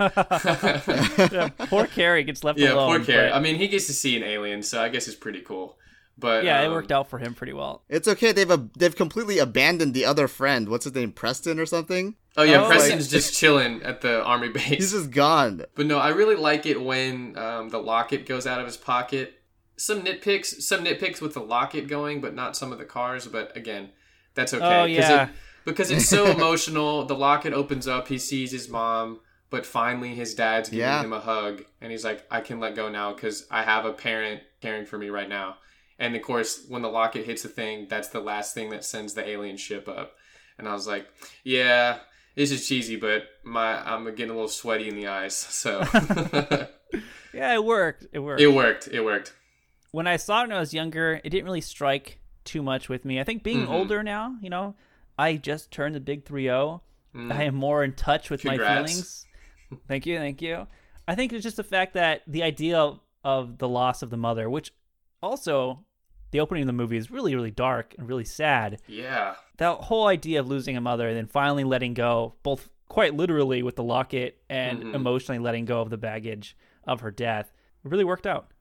[1.31, 2.89] Yeah, poor Cary gets left yeah, alone.
[2.97, 3.29] poor Cary.
[3.29, 5.77] but- I mean, he gets to see an alien, so I guess it's pretty cool.
[6.19, 7.83] But yeah, it um, worked out for him pretty well.
[7.89, 8.31] It's okay.
[8.31, 10.67] They've a, they've completely abandoned the other friend.
[10.67, 11.11] What's his name?
[11.11, 12.15] Preston or something?
[12.35, 14.63] Oh yeah, Oh, Preston's just chilling at the army base.
[14.63, 15.63] He's just gone.
[15.75, 19.35] But no, I really like it when um, the locket goes out of his pocket.
[19.77, 23.27] Some nitpicks, some nitpicks with the locket going, but not some of the cars.
[23.27, 23.91] But again,
[24.33, 24.65] that's okay.
[24.65, 25.23] Oh, 'cause yeah.
[25.25, 25.29] it-
[25.67, 27.05] because it's so emotional.
[27.05, 28.07] The locket opens up.
[28.07, 29.19] He sees his mom,
[29.51, 31.03] but finally his dad's giving Yeah.
[31.03, 33.93] him a hug, and he's like, "I can let go now because I have a
[33.93, 35.57] parent caring for me right now."
[35.99, 39.13] And of course, when the locket hits the thing, that's the last thing that sends
[39.13, 40.15] the alien ship up.
[40.57, 41.07] And I was like,
[41.43, 41.99] "Yeah,
[42.35, 45.83] this is cheesy, but my I'm getting a little sweaty in the eyes." So.
[47.33, 48.07] Yeah, it worked.
[48.13, 48.41] It worked.
[48.41, 48.87] It worked.
[48.87, 49.33] It worked.
[49.91, 53.03] when I saw it when I was younger, it didn't really strike too much with
[53.05, 53.19] me.
[53.19, 53.69] I think being Mhm.
[53.71, 54.75] older now, you know,
[55.17, 56.81] I just turned the big 3-0.
[57.31, 58.67] I am more in touch with my Mm.
[58.75, 59.25] Feelings.
[59.87, 60.67] Thank you, thank you.
[61.07, 64.17] I think it's just the fact that the idea of, of the loss of the
[64.17, 64.71] mother, which
[65.23, 65.83] also
[66.31, 68.79] the opening of the movie is really, really dark and really sad.
[68.87, 69.35] Yeah.
[69.57, 73.63] That whole idea of losing a mother and then finally letting go, both quite literally
[73.63, 74.93] with the locket and Mhm.
[74.93, 77.51] emotionally letting go of the baggage of her death,
[77.83, 78.51] really worked out.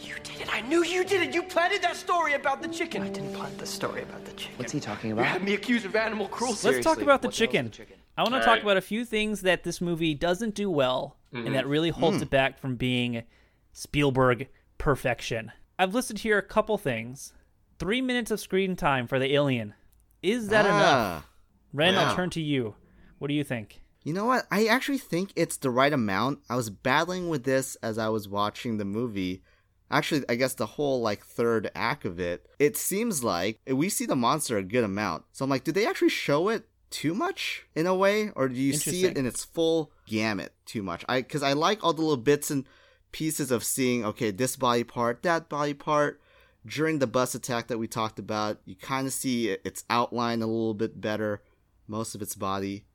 [0.00, 0.35] You did it.
[0.35, 0.35] I
[0.66, 1.34] knew you did it.
[1.34, 3.02] You planted that story about the chicken.
[3.02, 4.58] I didn't plant the story about the chicken.
[4.58, 5.22] What's he talking about?
[5.22, 5.38] You about?
[5.40, 6.68] had me accused of animal cruelty.
[6.68, 7.64] Let's talk about the what the hell's chicken.
[7.66, 7.96] the chicken?
[8.16, 8.62] I want to All talk right.
[8.62, 12.30] about a few things that this movie doesn't do well and that really holds it
[12.30, 13.24] back from being
[13.72, 14.48] Spielberg
[14.78, 15.52] perfection.
[15.78, 17.34] I've listed here a couple things.
[17.78, 19.74] Three minutes of screen time for the alien.
[20.22, 20.82] Is that enough?
[20.82, 21.26] Ah.
[21.74, 22.74] Ren, I'll turn to you.
[23.18, 23.82] What do you think?
[24.02, 24.46] You know what?
[24.50, 26.38] I actually think it's the right amount.
[26.48, 29.42] I was battling with this as I was watching the movie.
[29.90, 32.46] Actually, I guess the whole like third act of it.
[32.58, 35.24] It seems like we see the monster a good amount.
[35.32, 38.54] So I'm like, do they actually show it too much in a way, or do
[38.54, 41.04] you see it in its full gamut too much?
[41.08, 42.64] I because I like all the little bits and
[43.12, 46.20] pieces of seeing okay this body part, that body part.
[46.66, 50.48] During the bus attack that we talked about, you kind of see its outline a
[50.48, 51.40] little bit better,
[51.86, 52.86] most of its body.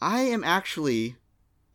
[0.00, 1.16] I am actually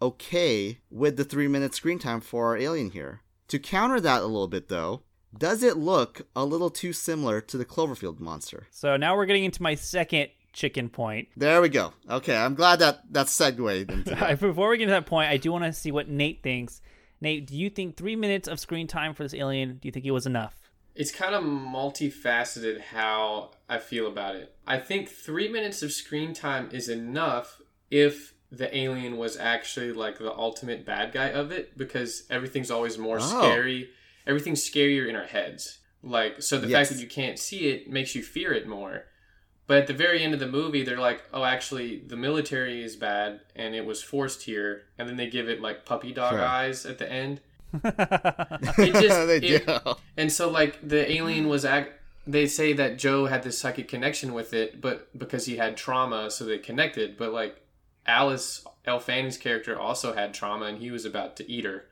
[0.01, 3.21] okay with the three minute screen time for our alien here.
[3.52, 5.02] To counter that a little bit, though,
[5.38, 8.68] does it look a little too similar to the Cloverfield monster?
[8.72, 11.28] So now we're getting into my second chicken point.
[11.36, 11.92] There we go.
[12.10, 14.40] Okay, I'm glad that that segued into that.
[14.40, 16.80] Before we get to that point, I do want to see what Nate thinks.
[17.20, 20.06] Nate, do you think three minutes of screen time for this alien, do you think
[20.06, 20.56] it was enough?
[20.96, 24.56] It's kind of multifaceted how I feel about it.
[24.66, 27.60] I think three minutes of screen time is enough
[27.90, 32.98] if the alien was actually like the ultimate bad guy of it because everything's always
[32.98, 33.22] more Oh.
[33.22, 33.90] scary.
[34.28, 35.80] Everything's scarier in our heads.
[36.04, 36.90] Like, so the Yes.
[36.90, 39.06] fact that you can't see it makes you fear it more.
[39.68, 42.98] But at the very end of the movie, they're like, oh, actually, the military is
[42.98, 44.84] bad and it was forced here.
[44.98, 46.42] And then they give it like puppy dog Sure.
[46.46, 47.40] eyes at the end.
[47.84, 49.78] It just, they it- do.
[50.18, 51.94] and so like the alien was act
[52.28, 56.30] they say that Joe had this psychic connection with it, but because he had trauma,
[56.30, 57.18] so they connected.
[57.18, 57.61] But like
[58.12, 61.86] Alice Elle Fanning's character also had trauma and he was about to eat her.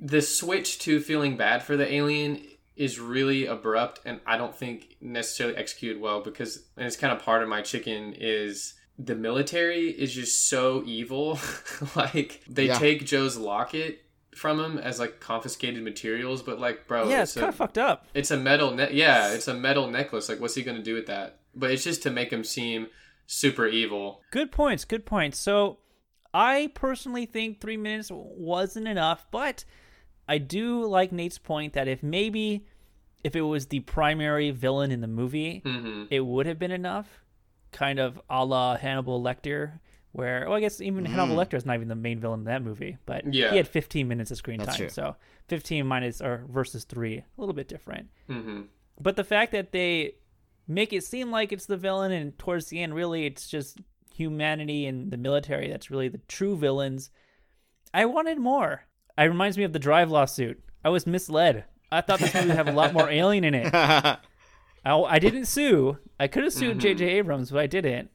[0.00, 2.42] The switch to feeling bad for the alien
[2.76, 7.22] is really abrupt and I don't think necessarily executed well because and it's kind of
[7.22, 11.38] part of my chicken is the military is just so evil.
[11.96, 12.78] like they Yeah.
[12.78, 14.02] take Joe's locket
[14.36, 17.78] from him as like confiscated materials, but like bro, yeah, it's a- kind of fucked
[17.78, 18.06] up.
[18.14, 20.28] it's a metal ne- yeah, it's a metal necklace.
[20.28, 21.38] Like what's he going to do with that?
[21.54, 22.88] But it's just to make him seem
[23.26, 24.22] super evil.
[24.30, 24.84] Good points.
[24.84, 25.38] Good points.
[25.38, 25.78] So,
[26.34, 29.64] I personally think three minutes wasn't enough, but
[30.28, 32.66] I do like Nate's point that if maybe
[33.24, 37.20] if it was the primary villain in the movie, hmm it would have been enough,
[37.72, 39.80] kind of a la Hannibal Lecter.
[40.12, 42.62] Where, well, I guess even Hannibal Lecter is not even the main villain in that
[42.62, 43.50] movie, but Yeah.
[43.50, 44.88] he had 15 minutes of screen That's time, true.
[44.88, 45.16] so
[45.48, 48.08] 15 minus or versus three, a little bit different.
[48.26, 48.62] hmm
[48.98, 50.14] But the fact that they
[50.66, 53.78] make it seem like it's the villain, and towards the end, really, it's just
[54.14, 57.10] humanity and the military that's really the true villains.
[57.92, 58.84] I wanted more.
[59.18, 60.62] It reminds me of the Drive lawsuit.
[60.84, 61.64] I was misled.
[61.90, 63.74] I thought this movie would have a lot more alien in it.
[63.74, 64.18] I,
[64.84, 65.98] I didn't sue.
[66.18, 66.78] I could have sued mm-hmm.
[66.80, 67.04] J.J.
[67.04, 68.10] Abrams, but I didn't.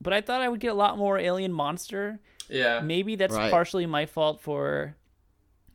[0.00, 2.20] But I thought I would get a lot more alien monster.
[2.48, 2.80] Yeah.
[2.80, 3.50] Maybe that's Right.
[3.50, 4.96] partially my fault for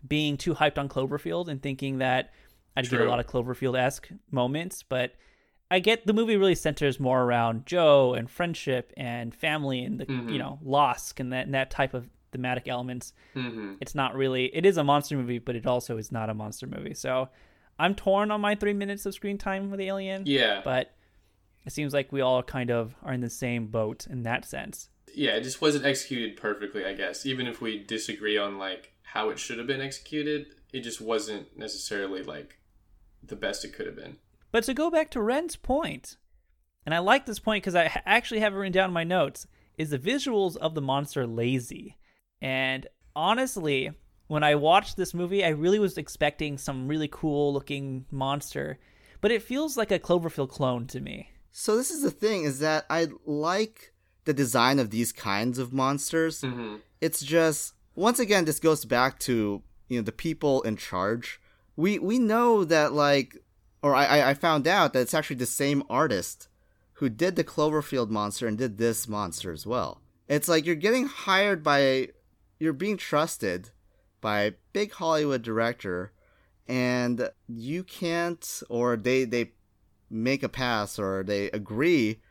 [0.07, 2.31] being too hyped on Cloverfield and thinking that
[2.75, 5.13] I'd get a lot of Cloverfield esque moments, but
[5.71, 10.05] I get the movie really centers more around Joe and friendship and family and the
[10.05, 10.31] Mhm.
[10.31, 13.13] you know loss and that and that type of thematic elements.
[13.33, 16.33] hmm It's not really it is a monster movie, but it also is not a
[16.33, 16.93] monster movie.
[16.93, 17.29] So
[17.79, 20.23] I'm torn on my three minutes of screen time with Alien.
[20.25, 20.61] Yeah.
[20.63, 20.93] But
[21.65, 24.89] it seems like we all kind of are in the same boat in that sense.
[25.13, 27.25] yeah, it just wasn't executed perfectly, I guess.
[27.25, 31.57] Even if we disagree on like how it should have been executed, it just wasn't
[31.57, 32.59] necessarily like
[33.21, 34.15] the best it could have been.
[34.51, 36.17] But to go back to Ren's point,
[36.85, 39.47] and I like this point because I actually have it written down in my notes,
[39.77, 41.97] is the visuals of the monster lazy.
[42.41, 43.91] And honestly,
[44.27, 48.79] when I watched this movie, I really was expecting some really cool looking monster,
[49.21, 51.29] but it feels like a Cloverfield clone to me.
[51.51, 53.93] So this is the thing is that I like
[54.25, 56.41] the design of these kinds of monsters.
[56.41, 61.41] hmm It's just once again this goes back to you know the people in charge.
[61.75, 63.37] We we know that like
[63.81, 66.47] or I I- found out that it's actually the same artist
[66.93, 70.01] who did the Cloverfield monster and did this monster as well.
[70.27, 72.09] It's like you're getting hired by
[72.59, 73.71] you're being trusted
[74.21, 76.11] by a big Hollywood director
[76.67, 79.51] and you can't or they they
[80.09, 82.21] make a pass or they agree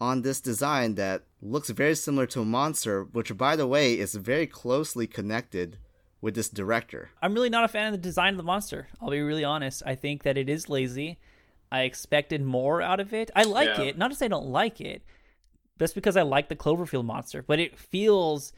[0.00, 4.14] on this design that looks very similar to a monster, which by the way is
[4.16, 5.78] very closely connected
[6.22, 7.10] with this director.
[7.20, 8.88] I'm really not a fan of the design of the monster.
[9.00, 9.82] I'll be really honest.
[9.84, 11.18] I think that it is lazy.
[11.70, 13.30] I expected more out of it.
[13.36, 13.82] I like Yeah.
[13.82, 13.98] it.
[13.98, 15.02] Not to say I don't like it.
[15.78, 18.52] That's because I like the Cloverfield monster, but it feels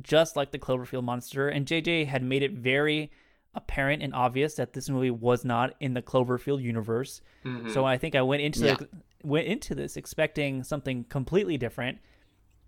[0.00, 1.48] just like the Cloverfield monster.
[1.48, 3.10] And JJ had made it very
[3.54, 7.20] apparent and obvious that this movie was not in the Cloverfield universe.
[7.42, 7.84] So mm-hmm.
[7.84, 8.76] I think I went into Yeah.
[9.24, 11.98] went into this expecting something completely different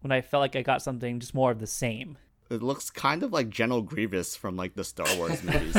[0.01, 2.19] when I felt like I got something just more of the same.
[2.55, 5.77] It looks kind of like General Grievous from like the Star Wars movies.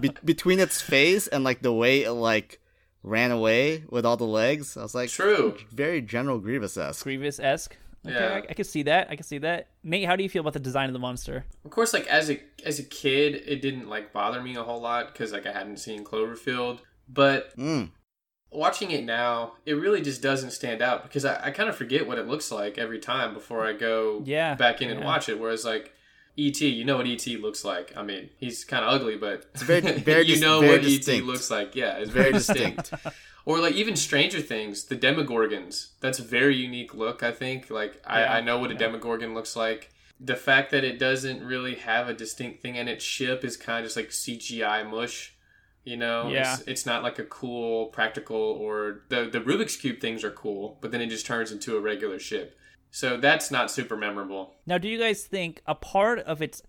[0.00, 2.60] Be- between its face and like the way it like
[3.02, 5.56] ran away with all the legs, I was like, True.
[5.70, 7.02] very General Grievous esque.
[7.04, 7.76] Grievous esque.
[8.06, 8.34] Okay, Yeah.
[8.34, 9.08] I, I can see that.
[9.10, 9.68] I can see that.
[9.84, 11.44] Nate, how do you feel about the design of the monster?
[11.64, 14.80] Of course, like as a as a kid, it didn't like bother me a whole
[14.80, 16.80] lot because like I hadn't seen Cloverfield.
[17.08, 17.90] But Mm.
[18.52, 22.06] Watching it now, it really just doesn't stand out because I, I kind of forget
[22.06, 25.38] what it looks like every time before I go Yeah, back in and watch it.
[25.40, 25.94] Whereas like
[26.36, 27.36] E.T., you know what E.T.
[27.38, 27.92] looks like.
[27.96, 31.20] I mean, he's kind of ugly, but it's very- very you know very what E.T.
[31.22, 31.74] looks like.
[31.76, 32.92] Yeah, it's very distinct.
[33.44, 35.88] or like even Stranger Things, the Demogorgons.
[36.00, 37.22] That's a very unique look.
[37.22, 37.70] I think.
[37.70, 39.90] Like I, Yeah, I know what a Demogorgon looks like.
[40.20, 43.80] The fact that it doesn't really have a distinct thing and its ship is kind
[43.80, 45.34] of just like CGI mush.
[45.84, 46.54] You know, Yeah.
[46.54, 50.78] it's, it's not like a cool practical or the the Rubik's cube things are cool,
[50.80, 52.56] but then it just turns into a regular ship.
[52.90, 54.54] So that's not super memorable.
[54.66, 56.62] Now, do you guys think a part of its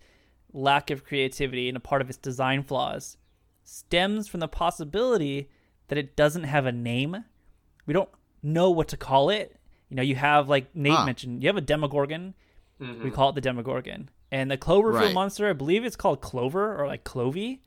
[0.52, 3.16] lack of creativity and a part of its design flaws
[3.62, 5.50] stems from the possibility
[5.88, 7.24] that it doesn't have a name?
[7.86, 8.08] We don't
[8.42, 9.56] know what to call it.
[9.90, 11.06] You know, you have like Nate Huh.
[11.06, 12.34] mentioned, you have a Demogorgon.
[12.80, 13.04] Mm-hmm.
[13.04, 15.14] We call it the Demogorgon, and the Cloverfield Right.
[15.14, 17.60] monster, I believe it's called Clover or like Clovey,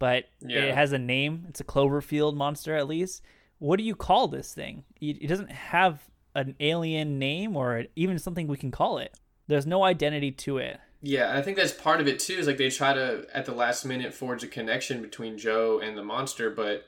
[0.00, 0.64] but Yeah.
[0.64, 1.44] it has a name.
[1.48, 3.22] It's a Cloverfield monster, at least.
[3.60, 4.82] What do you call this thing?
[5.00, 9.14] It doesn't have an alien name or even something we can call it.
[9.46, 10.80] There's no identity to it.
[11.02, 12.34] Yeah, I think that's part of it too.
[12.34, 15.96] Is like they try to at the last minute forge a connection between Joe and
[15.96, 16.84] the monster, but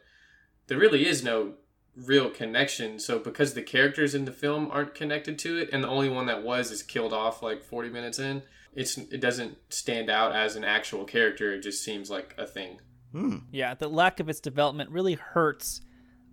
[0.67, 1.55] there really is no
[1.97, 2.99] real connection.
[2.99, 6.27] So because the characters in the film aren't connected to it, and the only one
[6.27, 8.43] that was is killed off like forty minutes in,
[8.75, 11.53] it's it doesn't stand out as an actual character.
[11.53, 12.81] It just seems like a thing.
[13.13, 13.39] Hmm.
[13.51, 15.81] Yeah, the lack of its development really hurts.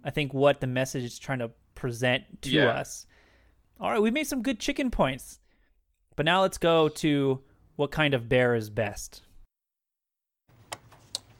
[0.03, 2.67] I think what the message is trying to present to Yeah.
[2.69, 3.05] us.
[3.79, 5.39] All right, we made some good chicken points,
[6.15, 7.41] but now let's go to
[7.75, 9.21] what kind of bear is best.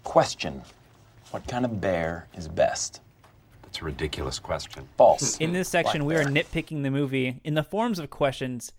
[0.03, 0.61] Question
[1.31, 3.01] What kind of bear is best?
[3.61, 4.87] That's a ridiculous question.
[4.97, 5.37] False.
[5.37, 6.43] In this section, Black we are bear.
[6.43, 8.71] nitpicking the movie in the forms of questions.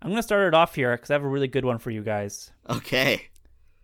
[0.00, 1.90] I'm going to start it off here because I have a really good one for
[1.90, 2.52] you guys.
[2.70, 3.28] Okay.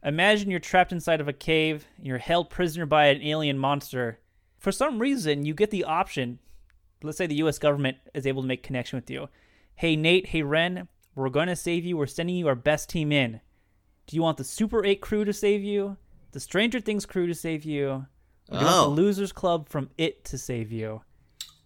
[0.05, 4.21] Imagine you're trapped inside of a cave, and you're held prisoner by an alien monster.
[4.59, 6.39] For some reason, you get the option.
[7.03, 9.29] Let's say the US government is able to make connection with you.
[9.75, 11.97] Hey, Nate, hey, Ren, we're going to save you.
[11.97, 13.41] We're sending you our best team in.
[14.07, 15.97] Do you want the Super 8 crew to save you?
[16.33, 17.89] The Stranger Things crew to save you?
[17.89, 18.07] Or
[18.51, 18.83] do you want Oh.
[18.95, 21.03] the Losers Club from It to save you?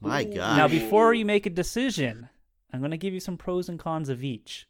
[0.01, 0.57] My God.
[0.57, 2.29] Now, before you make a decision,
[2.73, 4.67] I'm going to give you some pros and cons of each.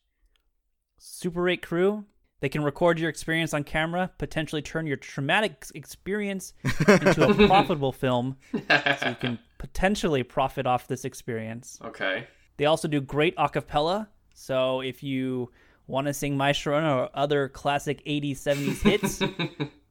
[0.98, 2.04] Super 8 crew,
[2.43, 6.55] they can record your experience on camera, potentially turn your traumatic experience
[6.88, 11.78] into a profitable film, so you can potentially profit off this experience.
[11.84, 12.26] Okay.
[12.57, 15.51] They also do great acapella, so if you
[15.86, 19.22] want to sing My Sharona or other classic 80s, 70s hits,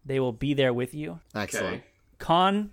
[0.05, 1.21] they will be there with you.
[1.33, 1.75] Excellent.
[1.75, 1.83] Okay.
[2.19, 2.71] Con,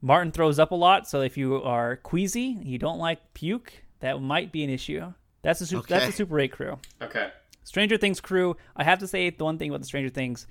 [0.00, 4.22] Martin throws up a lot, so if you are queasy, you don't like puke, that
[4.22, 5.12] might be an issue.
[5.42, 6.08] That's a super, that's Okay.
[6.08, 6.78] a Super 8 crew.
[7.02, 7.28] Okay.
[7.68, 10.46] Stranger Things crew, I have to say the one thing about the Stranger Things,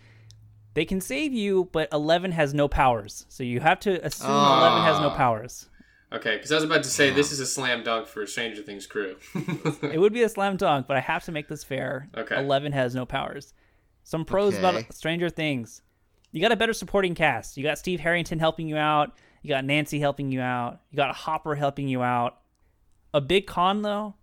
[0.76, 3.26] they can save you, but 11 has no powers.
[3.28, 4.60] So you have to assume ah.
[4.70, 5.68] 11 has no powers.
[6.14, 8.86] Okay, because I was about to say this is a slam dunk for Stranger Things
[8.86, 9.16] crew.
[9.82, 12.08] It would be a slam dunk, but I have to make this fair.
[12.16, 12.38] Okay.
[12.38, 13.54] 11 has no powers.
[14.04, 14.60] Some pros Okay.
[14.60, 15.82] about Stranger Things.
[16.32, 17.58] You got a better supporting cast.
[17.58, 19.18] You got Steve Harrington helping you out.
[19.42, 20.82] You got Nancy helping you out.
[20.92, 22.38] You got Hopper helping you out.
[23.14, 24.14] A big con, though,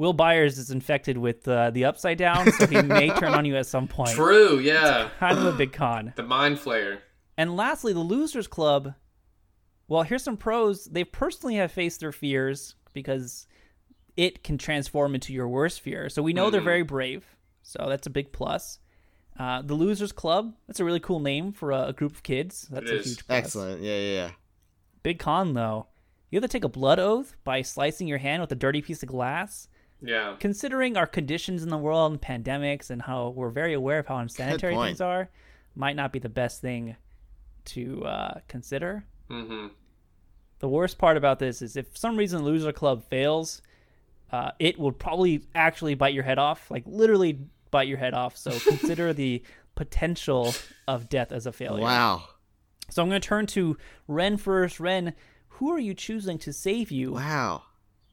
[0.00, 3.54] Will Byers is infected with uh, the Upside Down, so he may turn on you
[3.56, 4.12] at some point.
[4.12, 5.10] True, yeah.
[5.18, 6.14] Kind of a big con.
[6.16, 7.00] The Mind Flayer.
[7.36, 8.94] And lastly, the Losers Club.
[9.88, 10.86] Well, here's some pros.
[10.86, 13.46] They personally have faced their fears because
[14.16, 16.08] it can transform into your worst fear.
[16.08, 16.64] So we know they're Mhm.
[16.64, 17.36] very brave.
[17.62, 18.78] So that's a big plus.
[19.38, 20.54] Uh, the Losers Club.
[20.66, 22.66] That's a really cool name for a, a group of kids.
[22.70, 23.04] That's It a is.
[23.06, 23.36] huge plus.
[23.38, 23.82] Excellent.
[23.82, 24.30] Yeah, yeah, yeah.
[25.02, 25.88] Big con though.
[26.30, 29.02] You have to take a blood oath by slicing your hand with a dirty piece
[29.02, 29.68] of glass.
[30.02, 30.36] Yeah.
[30.40, 34.16] Considering our conditions in the world and pandemics and how we're very aware of how
[34.16, 35.28] unsanitary things are,
[35.74, 36.96] might not be the best thing
[37.66, 39.04] to uh, consider.
[39.30, 39.68] Mm-hmm.
[40.58, 43.62] The worst part about this is if for some reason Loser Club fails,
[44.32, 47.40] uh, it will probably actually bite your head off, like literally
[47.70, 48.36] bite your head off.
[48.36, 49.42] So consider the
[49.74, 50.54] potential
[50.86, 51.82] of death as a failure.
[51.82, 52.24] Wow.
[52.90, 53.76] So I'm going to turn to
[54.08, 54.80] Ren first.
[54.80, 55.14] Ren,
[55.48, 57.62] who are you choosing to save you Wow.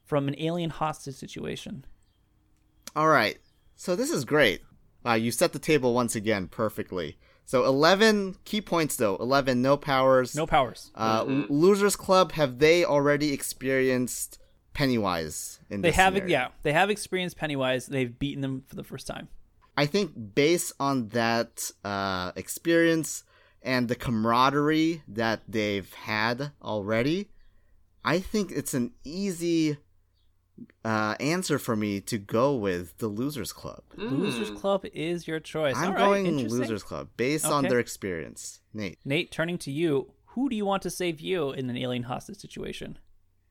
[0.08, 1.84] From an alien hostage situation?
[2.96, 3.38] All right.
[3.76, 4.62] So this is great.
[5.06, 7.16] Uh, you set the table once again perfectly.
[7.44, 9.16] So 11 key points though.
[9.16, 10.34] 11 no powers.
[10.34, 10.90] No powers.
[10.94, 11.52] Uh, Mm-hmm.
[11.52, 14.38] Losers Club have they already experienced
[14.72, 15.94] Pennywise in this?
[15.94, 16.30] They have, scenario?
[16.32, 17.86] yeah, they have experienced Pennywise.
[17.86, 19.28] They've beaten them for the first time.
[19.76, 23.24] I think based on that uh, experience
[23.62, 27.28] and the camaraderie that they've had already,
[28.04, 29.76] I think it's an easy
[30.84, 33.82] uh, answer for me to go with the Losers Club.
[33.96, 35.76] Losers Club is your choice.
[35.76, 36.60] I'm All right, going interesting.
[36.60, 38.60] Losers Club based on their experience.
[38.72, 38.98] Nate.
[39.04, 42.38] Nate, turning to you, who do you want to save you in an alien hostage
[42.38, 42.98] situation?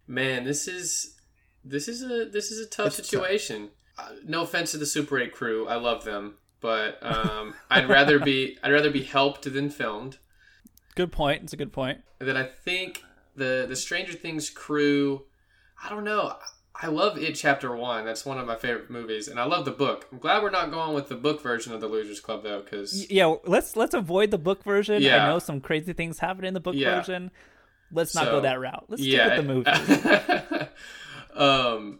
[0.07, 1.15] Man, this is
[1.63, 3.05] this is a this is a tough It's tough.
[3.05, 3.69] situation.
[3.97, 8.19] Uh, no offense to the Super 8 crew, I love them, but um, I'd rather
[8.19, 10.17] be I'd rather be helped than filmed.
[10.95, 11.43] Good point.
[11.43, 12.01] It's a good point.
[12.19, 13.03] And then I think
[13.35, 15.25] the the Stranger Things crew,
[15.83, 16.35] I don't know.
[16.79, 18.05] I love It Chapter One.
[18.05, 20.07] That's one of my favorite movies, and I love the book.
[20.11, 23.09] I'm glad we're not going with the book version of the Losers Club though, because
[23.09, 25.01] Yeah, let's let's avoid the book version.
[25.01, 25.25] Yeah.
[25.25, 26.97] I know some crazy things happen in the book Yeah.
[26.97, 27.31] version.
[27.91, 28.85] Let's not So, go that route.
[28.89, 29.25] Let's yeah.
[29.35, 30.69] stick with the movie.
[31.35, 31.99] um,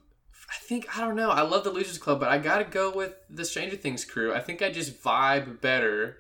[0.49, 1.29] I think I don't know.
[1.31, 4.33] I love the Losers Club, but I gotta go with the Stranger Things crew.
[4.33, 6.17] I think I just vibe better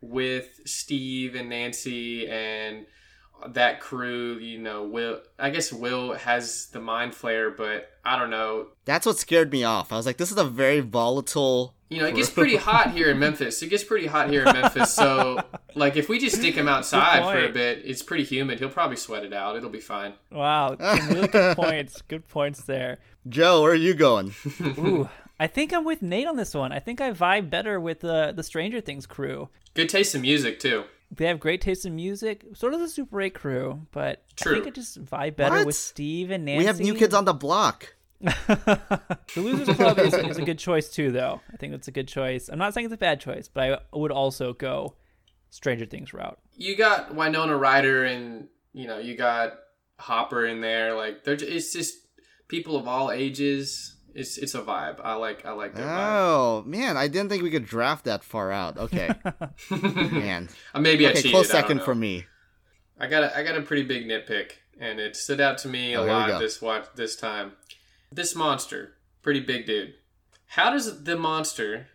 [0.00, 2.86] with Steve and Nancy and
[3.48, 4.38] that crew.
[4.38, 5.20] You know, Will.
[5.38, 8.68] I guess Will has the Mind Flayer, but I don't know.
[8.84, 9.92] That's what scared me off.
[9.92, 11.74] I was like, this is a very volatile.
[11.88, 13.62] You know, it gets pretty hot here in Memphis.
[13.62, 14.94] It gets pretty hot here in Memphis.
[14.94, 15.40] So,
[15.74, 18.60] like, if we just stick him outside for a bit, it's pretty humid.
[18.60, 19.56] He'll probably sweat it out.
[19.56, 20.14] It'll be fine.
[20.30, 20.74] wow,
[21.10, 22.00] really good points.
[22.02, 22.98] Good points there.
[23.28, 24.34] Joe, where are you going?
[24.62, 26.72] Ooh, I think I'm with Nate on this one.
[26.72, 29.50] I think I vibe better with the the Stranger Things crew.
[29.74, 30.84] Good taste in music too.
[31.14, 32.44] They have great taste in music.
[32.54, 35.66] Sort of the Super 8 crew, but I think I just vibe better What?
[35.66, 36.58] with Steve and Nancy.
[36.58, 37.94] We have new kids on the block.
[38.24, 41.40] The Losers Club is, is a good choice too, though.
[41.52, 42.48] I think it's a good choice.
[42.48, 44.94] I'm not saying it's a bad choice, but I would also go
[45.50, 46.38] Stranger Things route.
[46.56, 49.52] you got Winona Ryder and you know you got
[49.98, 50.94] Hopper in there.
[50.94, 51.94] Like they're ju- it's just
[52.48, 53.96] people of all ages.
[54.14, 55.00] It's it's a vibe.
[55.02, 55.86] I like I like vibe.
[55.86, 58.76] Oh man, I didn't think we could draft that far out.
[58.78, 59.10] Okay,
[59.70, 60.48] man.
[60.74, 61.30] Uh, maybe I cheated.
[61.32, 62.26] close second for me.
[63.00, 65.94] I got a, I got a pretty big nitpick, and it stood out to me
[65.94, 67.52] a Oh, we lot this watch this time.
[68.10, 69.94] This monster, pretty big dude.
[70.46, 71.88] How does the monster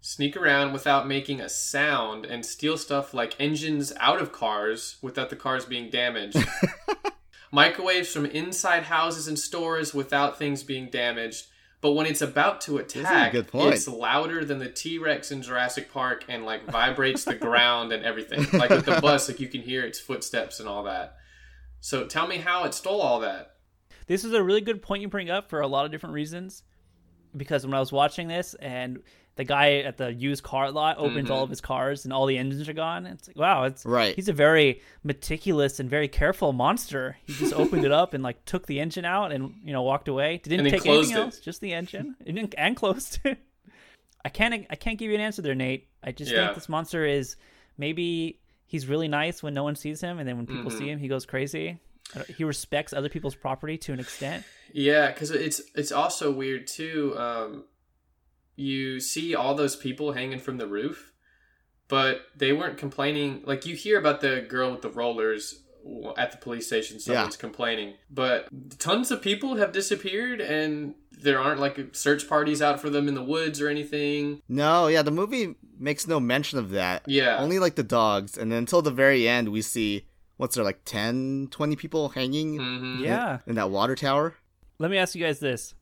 [0.00, 5.28] sneak around without making a sound and steal stuff like engines out of cars without
[5.28, 6.38] the cars being damaged?
[7.52, 11.46] Microwaves from inside houses and stores without things being damaged.
[11.80, 16.24] But when it's about to attack, it's louder than the T Rex in Jurassic Park
[16.28, 18.46] and like vibrates the ground and everything.
[18.58, 21.16] Like with the bus, like you can hear its footsteps and all that.
[21.80, 23.54] So tell me how it stole all that.
[24.06, 26.64] This is a really good point you bring up for a lot of different reasons.
[27.34, 29.02] Because when I was watching this and
[29.36, 31.32] the guy at the used car lot opens Mhm.
[31.32, 34.14] all of his cars and all the engines are gone, it's like wow, it's Right.
[34.14, 37.16] He's a very meticulous and very careful monster.
[37.26, 40.08] He just opened it up and like took the engine out and you know walked
[40.08, 40.38] away.
[40.42, 41.18] Didn't take anything it.
[41.20, 42.16] else, just the engine.
[42.24, 43.38] Didn't, and closed it.
[44.24, 45.88] I can't I can't give you an answer there, Nate.
[46.04, 46.44] I just Yeah.
[46.46, 47.36] think this monster is
[47.78, 50.78] maybe he's really nice when no one sees him, and then when people Mhm.
[50.78, 51.78] see him, he goes crazy.
[52.36, 54.44] He respects other people's property to an extent.
[54.72, 57.16] Yeah, because it's it's also weird too.
[57.16, 57.64] Um,
[58.60, 61.12] you see all those people hanging from the roof,
[61.88, 63.42] but they weren't complaining.
[63.44, 65.62] Like you hear about the girl with the rollers
[66.16, 67.00] at the police station.
[67.00, 68.48] Someone's complaining, but
[68.78, 73.14] tons of people have disappeared, and there aren't like search parties out for them in
[73.14, 74.40] the woods or anything.
[74.48, 77.02] No, yeah, the movie makes no mention of that.
[77.06, 77.38] Yeah.
[77.38, 78.36] Only like the dogs.
[78.36, 80.04] And then until the very end, we see,
[80.36, 82.96] what's there, like 10, 20 people hanging Mhm.
[82.98, 83.38] in- Yeah.
[83.46, 84.36] in that water tower?
[84.78, 85.74] Let me ask you guys this: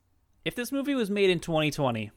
[0.45, 2.11] If this movie was made in 2020,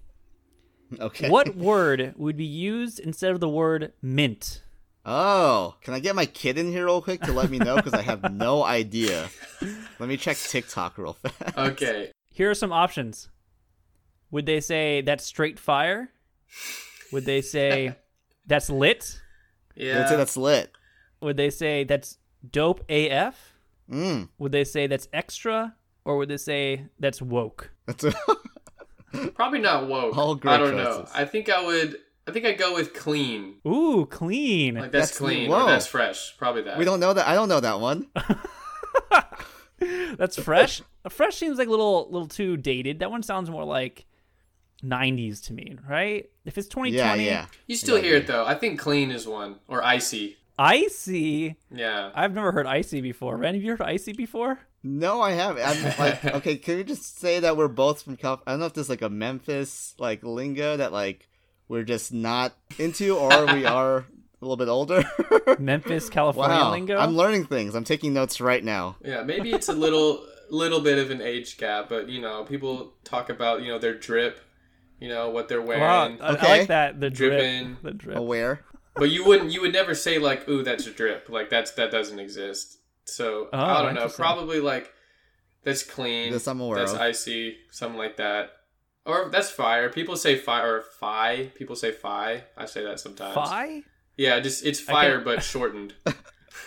[1.00, 1.30] Okay.
[1.30, 4.62] what word would be used instead of the word mint?
[5.06, 7.76] Oh, can I get my kid in here real quick to let me know?
[7.76, 9.30] Because I have no idea.
[10.00, 11.58] Let me check TikTok real fast.
[11.58, 12.12] Okay.
[12.32, 13.30] Here are some options.
[14.30, 16.12] Would they say that's straight fire?
[17.12, 17.96] Would they say
[18.46, 19.20] that's lit?
[19.76, 20.02] Yeah.
[20.04, 20.72] I'd say that's lit.
[21.22, 22.18] Would they say that's
[22.50, 23.54] dope AF?
[23.90, 24.30] Mm.
[24.38, 25.76] Would they say that's extra?
[26.06, 27.72] Or would they say that's woke?
[27.86, 28.14] That's a-
[29.36, 30.18] Probably not woke.
[30.18, 31.06] All great I don't know.
[31.14, 31.98] I think I would.
[32.28, 33.56] I think I'd go with clean.
[33.68, 34.76] Ooh, clean.
[34.76, 35.50] Like that's, That's- clean.
[35.50, 35.64] whoa.
[35.66, 36.38] Or that's fresh.
[36.38, 36.78] Probably that.
[36.78, 37.28] we don't know that.
[37.28, 38.08] I don't know that one.
[40.18, 40.82] That's fresh.
[41.10, 43.00] fresh seems like a little little too dated.
[43.00, 44.06] That one sounds more like
[44.84, 46.30] 90s to me, right?
[46.46, 47.46] If it's 2020, Yeah, yeah.
[47.68, 48.46] You still hear it though.
[48.46, 50.38] I think clean is one or icy.
[50.60, 51.56] icy.
[51.72, 52.12] Yeah.
[52.14, 53.38] I've never heard icy before.
[53.38, 54.60] Ren, have you heard icy before?
[54.84, 55.64] No, I haven't.
[55.64, 58.42] I'm like, okay, can we just say that we're both from Cal?
[58.48, 61.28] I don't know if there's like a Memphis like lingo that like
[61.68, 64.06] we're just not into, or we are a
[64.42, 65.04] little bit older.
[65.60, 66.98] Memphis, California wow, lingo.
[66.98, 67.76] I'm learning things.
[67.76, 68.96] I'm taking notes right now.
[69.04, 69.24] Yeah.
[69.24, 73.30] Maybe it's a little little bit of an age gap, but you know, people talk
[73.30, 74.40] about you know their drip,
[75.00, 75.68] you know what they're Wow,
[76.08, 77.00] wearing, I, I like that.
[77.00, 77.34] The drip.
[77.34, 77.78] dripping.
[77.84, 78.18] The drip.
[78.18, 78.66] Aware.
[78.96, 81.92] But you wouldn't you would never say like, "Ooh, that's a drip." Like that's that
[81.92, 82.80] doesn't exist.
[83.06, 84.08] So Oh, I don't know.
[84.10, 84.92] Probably like
[85.64, 86.32] that's clean.
[86.32, 87.00] This I'm aware That's of.
[87.02, 87.58] icy.
[87.72, 88.52] Something like that.
[89.06, 89.90] Or that's fire.
[89.90, 91.52] People say fire or fi.
[91.56, 92.44] People say fi.
[92.58, 93.34] I say that sometimes.
[93.34, 93.84] Fi?
[94.18, 95.94] Yeah, just it's fire but shortened.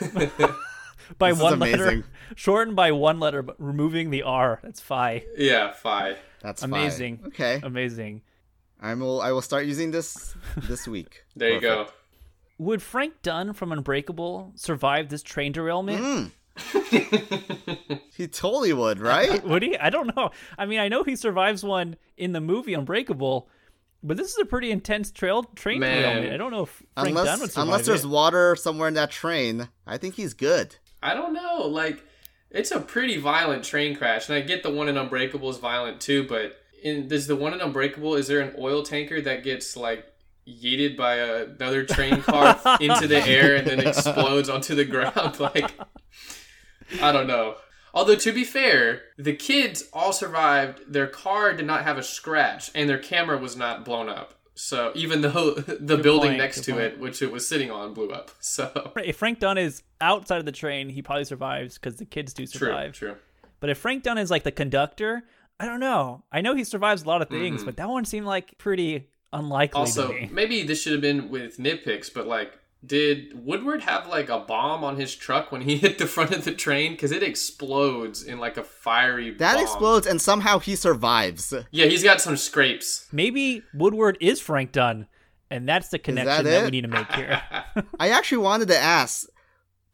[1.19, 2.05] By This one letter.
[2.35, 4.59] Shortened by one letter, but removing the R.
[4.63, 5.25] That's fi.
[5.37, 6.17] yeah, fi.
[6.41, 6.71] That's fine.
[6.71, 7.21] Amazing.
[7.29, 8.23] Okay, Amazing.
[8.81, 9.21] I will.
[9.21, 11.25] I will start using this this week.
[11.37, 11.89] There you go.
[12.57, 12.67] Perfect.
[12.67, 16.33] Would Frank Dunn from Unbreakable survive this train derailment?
[16.57, 18.01] Mm.
[18.17, 19.43] He totally would, right?
[19.49, 19.77] Would he?
[19.77, 20.31] I don't know.
[20.57, 23.49] I mean, I know he survives one in the movie Unbreakable,
[24.05, 26.01] but this is a pretty intense trail train Man.
[26.01, 26.33] derailment.
[26.33, 28.09] I don't know if Frank Dunn would survive unless there's it.
[28.09, 30.77] water somewhere in that train, I think he's good.
[31.03, 31.67] I don't know.
[31.67, 32.05] Like,
[32.51, 36.01] it's a pretty violent train crash, and I get the one in Unbreakable is violent
[36.01, 36.25] too.
[36.25, 40.07] But in does the one in Unbreakable is there an oil tanker that gets like
[40.47, 45.39] yeeted by a, another train car into the air and then explodes onto the ground?
[45.41, 45.73] Like,
[47.03, 47.57] I don't know.
[47.93, 50.81] Although to be fair, the kids all survived.
[50.93, 54.35] Their car did not have a scratch, and their camera was not blown up.
[54.57, 56.85] So even though the building point, next good to point.
[56.85, 58.31] it, which it was sitting on, blew up.
[58.41, 62.35] So If Frank Dunn is outside of the train, he probably survives because the kids
[62.35, 62.93] do survive.
[62.95, 63.17] true.
[63.61, 65.23] But if Frank Dunn is like the conductor,
[65.59, 66.25] I don't know.
[66.31, 67.67] I know he survives a lot of things, Mhm.
[67.67, 70.31] but that one seemed like pretty unlikely Also, to me.
[70.33, 74.85] maybe this should have been with nitpicks, but like, did Woodward have like a bomb
[74.85, 76.93] on his truck when he hit the front of the train?
[76.93, 79.31] Because it explodes in like a fiery.
[79.33, 79.63] That bomb.
[79.63, 81.53] explodes, and somehow he survives.
[81.71, 83.07] Yeah, he's got some scrapes.
[83.13, 85.07] Maybe Woodward is Frank Dunn,
[85.51, 86.65] and that's the connection that, it?
[86.65, 87.43] we need to make here.
[87.99, 89.27] I actually wanted to ask,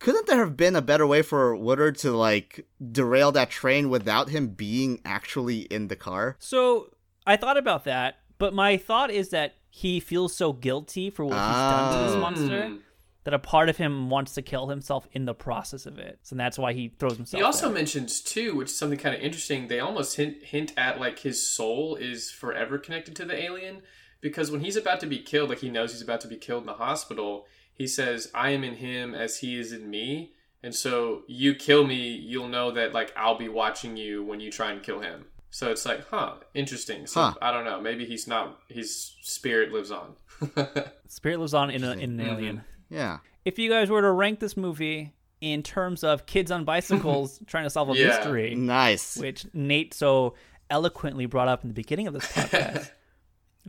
[0.01, 4.31] couldn't there have been a better way for Woodward to like derail that train without
[4.31, 6.37] him being actually in the car?
[6.39, 6.91] so
[7.27, 11.35] I thought about that, but my thought is that he feels so guilty for what
[11.35, 12.21] he's done to this Ah.
[12.21, 12.81] monster Mm.
[13.23, 16.19] that a part of him wants to kill himself in the process of it.
[16.23, 17.39] So that's why he throws himself.
[17.39, 17.75] He also there.
[17.77, 19.69] mentions too, which is something kind of interesting.
[19.69, 23.83] They almost hint hint at like his soul is forever connected to the alien
[24.21, 26.63] because when he's about to be killed, like he knows he's about to be killed
[26.65, 30.33] in the hospital, he says, "I am in him as he is in me."
[30.63, 34.51] And so you kill me, you'll know that like I'll be watching you when you
[34.51, 35.27] try and kill him.
[35.51, 37.07] So it's like, huh, interesting.
[37.07, 37.35] So Huh.
[37.43, 37.81] I don't know.
[37.81, 38.59] Maybe he's not.
[38.69, 40.15] His spirit lives on.
[41.09, 42.57] Spirit lives on in, a, in an alien.
[42.59, 42.95] Mm-hmm.
[42.95, 43.19] Yeah.
[43.45, 47.65] If you guys were to rank this movie in terms of kids on bicycles trying
[47.65, 48.09] to solve a Yeah.
[48.09, 49.17] mystery, Nice.
[49.17, 50.35] which Nate so
[50.71, 52.91] eloquently brought up in the beginning of this podcast,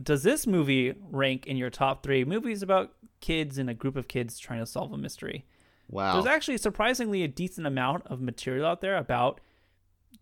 [0.00, 4.06] does this movie rank in your top three movies about kids and a group of
[4.08, 5.44] kids trying to solve a mystery?
[5.88, 6.14] Wow.
[6.14, 9.40] There's actually surprisingly a decent amount of material out there about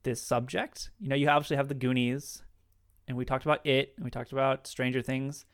[0.03, 0.91] this subject.
[1.01, 2.43] You know, you obviously have the Goonies,
[3.09, 5.45] and we talked about it, and we talked about Stranger Things.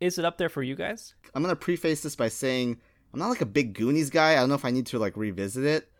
[0.00, 1.14] Is it up there for you guys?
[1.34, 2.80] I'm gonna preface this by saying
[3.12, 4.32] I'm not like a big Goonies guy.
[4.32, 5.90] I don't know if I need to like revisit it,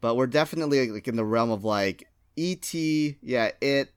[0.00, 3.18] but we're definitely like in the realm of like E.T.
[3.20, 3.92] Yeah, it,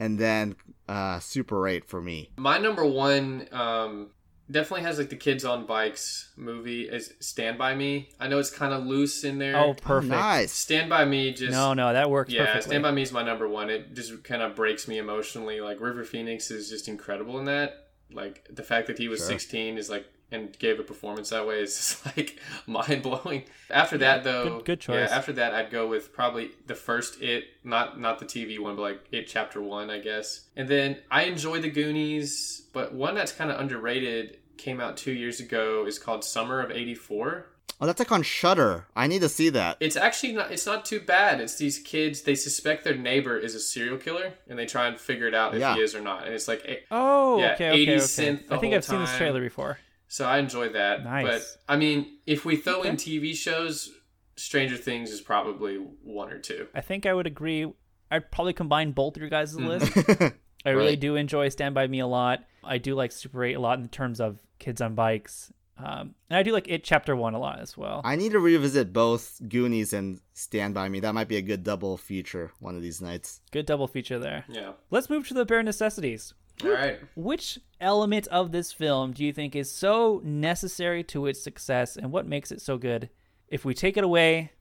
[0.00, 0.56] and then
[0.88, 2.30] uh Super 8 for me.
[2.36, 4.10] My number one um,
[4.50, 8.10] definitely has like the kids on bikes movie is Stand by Me.
[8.20, 9.56] I know it's kind of loose in there.
[9.56, 10.10] Oh, perfect.
[10.10, 10.52] nice.
[10.52, 12.46] Stand by Me just No, no, that works yeah.
[12.46, 12.70] perfectly.
[12.70, 13.70] Stand by Me is my number one.
[13.70, 15.60] It just kind of breaks me emotionally.
[15.60, 17.88] Like River Phoenix is just incredible in that.
[18.12, 19.28] Like the fact that he was Sure.
[19.30, 23.44] 16 is like and gave a performance that way is just like mind blowing.
[23.70, 25.08] After that though, good- good choice.
[25.10, 28.76] Yeah, after that I'd go with probably the first It, not not the TV one,
[28.76, 30.46] but like It Chapter One, I guess.
[30.56, 35.12] And then I enjoy the Goonies, but one that's kind of underrated came out two
[35.12, 37.46] years ago is called Summer of '84.
[37.78, 38.86] Oh, that's like on Shutter.
[38.96, 39.76] I need to see that.
[39.80, 40.50] It's actually not.
[40.50, 41.42] It's not too bad.
[41.42, 42.22] It's these kids.
[42.22, 45.54] They suspect their neighbor is a serial killer, and they try and figure it out
[45.54, 45.74] if Yeah.
[45.74, 46.24] he is or not.
[46.24, 48.32] And it's like, Oh, Yeah, okay, okay, 80s okay.
[48.32, 49.78] synth the I think whole I've seen this trailer before.
[50.08, 51.04] So I enjoy that.
[51.04, 51.26] Nice.
[51.26, 51.42] But
[51.72, 53.90] I mean, if we throw in TV shows,
[54.36, 56.68] Stranger Things is probably one or two.
[56.74, 57.72] I think I would agree.
[58.10, 59.92] I'd probably combine both of your guys' list.
[60.64, 61.00] I really Right.
[61.00, 62.44] do enjoy Stand By Me a lot.
[62.64, 65.52] I do like Super 8 a lot in terms of kids on bikes.
[65.78, 68.00] Um, and I do like It Chapter 1 a lot as well.
[68.04, 71.00] I need to revisit both Goonies and Stand By Me.
[71.00, 73.40] That might be a good double feature one of these nights.
[73.52, 74.44] Good double feature there.
[74.48, 74.72] Yeah.
[74.90, 76.32] Let's move to the bare necessities.
[76.64, 76.98] All right.
[77.14, 82.10] Which element of this film do you think is so necessary to its success and
[82.12, 83.10] what makes it so good?
[83.48, 84.52] If we take it away,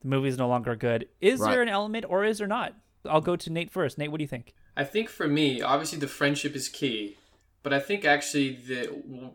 [0.00, 1.08] the movie is no longer good.
[1.20, 1.50] Is Right.
[1.50, 2.74] there an element or is there not?
[3.04, 3.98] I'll go to Nate first.
[3.98, 4.54] Nate, what do you think?
[4.76, 7.16] I think for me, obviously the friendship is key,
[7.62, 8.86] but I think actually the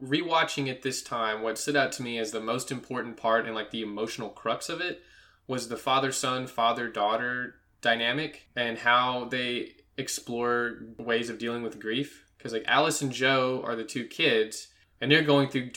[0.03, 3.53] rewatching it this time, what stood out to me as the most important part and
[3.53, 5.01] like the emotional crux of it
[5.47, 11.79] was the father son, father daughter dynamic and how they explore ways of dealing with
[11.79, 12.25] grief.
[12.37, 14.67] Because like Alice and Joe are the two kids,
[15.01, 15.71] and they're going through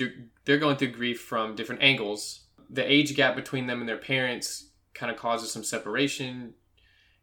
[0.44, 2.44] they're going through grief from different angles.
[2.70, 6.54] The age gap between them and their parents kind of causes some separation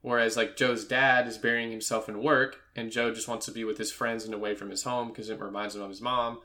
[0.05, 3.63] Whereas like Joe's dad is burying himself in work, and Joe just wants to be
[3.63, 6.41] with his friends and away from his home because it reminds him of his mom.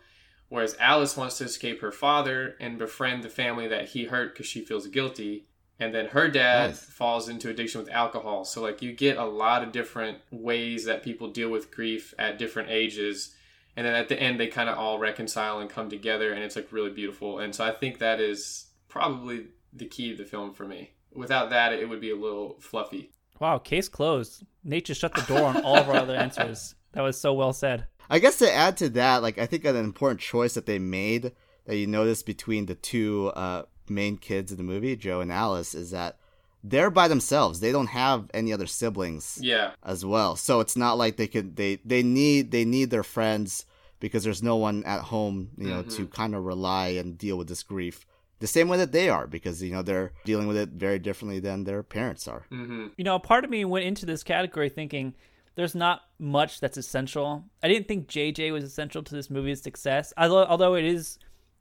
[0.49, 4.47] Whereas Alice wants to escape her father and befriend the family that he hurt because
[4.47, 5.45] she feels guilty.
[5.81, 6.81] And then her dad Nice.
[6.85, 8.45] falls into addiction with alcohol.
[8.45, 12.39] So like you get a lot of different ways that people deal with grief at
[12.39, 13.35] different ages.
[13.77, 16.55] And then at the end they kind of all reconcile and come together and it's
[16.55, 17.39] like really beautiful.
[17.39, 20.91] And so I think that is probably the key of the film for me.
[21.15, 23.11] Without that it would be a little fluffy.
[23.41, 24.45] Wow, case closed.
[24.63, 26.75] Nate just shut the door on all of our other answers.
[26.93, 27.87] That was so well said.
[28.11, 31.33] I guess to add to that, like I think an important choice that they made
[31.65, 35.75] that you notice between the two uh, main kids in the movie, Joe and Alice,
[35.75, 36.17] is that
[36.63, 37.61] they're by themselves.
[37.61, 39.73] They don't have any other siblings Yeah.
[39.83, 40.37] as well.
[40.37, 43.65] So it's not like they could they they need they need their friends
[43.99, 47.49] because there's no one at home, you know, to kind of rely and deal with
[47.49, 48.07] this grief.
[48.41, 51.41] The same way that they are because you know they're dealing with it very differently
[51.41, 52.47] than their parents are.
[52.51, 52.89] Mm-hmm.
[52.97, 55.15] You know, a part of me went into this category thinking
[55.57, 57.45] there's not much that's essential.
[57.63, 60.13] I didn't think JJ was essential to this movie's success.
[60.17, 61.19] Although, although it is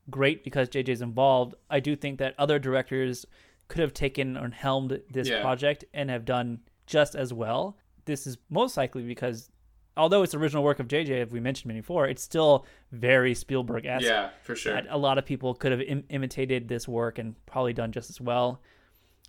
[0.10, 3.26] great because JJ's involved, I do think that other directors
[3.68, 5.42] could have taken and helmed this Yeah.
[5.42, 7.78] project and have done just as well.
[8.06, 9.52] This is most likely because
[9.96, 14.06] although it's original work of JJ, as we mentioned before, it's still very Spielberg esque.
[14.06, 14.74] Yeah, for sure.
[14.74, 18.10] that a lot of people could have Im- imitated this work and probably done just
[18.10, 18.62] as well.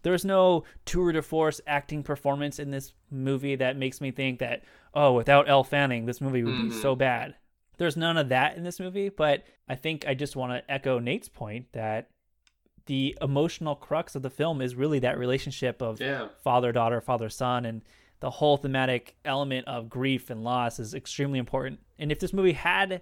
[0.03, 4.64] There's no tour de force acting performance in this movie that makes me think that
[4.95, 6.81] oh, without Elle Fanning, this movie would be mm-hmm.
[6.81, 7.35] so bad.
[7.81, 10.99] There's none of that in this movie, but I think I just want to echo
[10.99, 12.11] Nate's point that
[12.85, 16.28] the emotional crux of the film is really that relationship of Yeah.
[16.45, 17.81] father daughter, father son, and
[18.20, 21.81] the whole thematic element of grief and loss is extremely important.
[21.99, 23.01] And if this movie had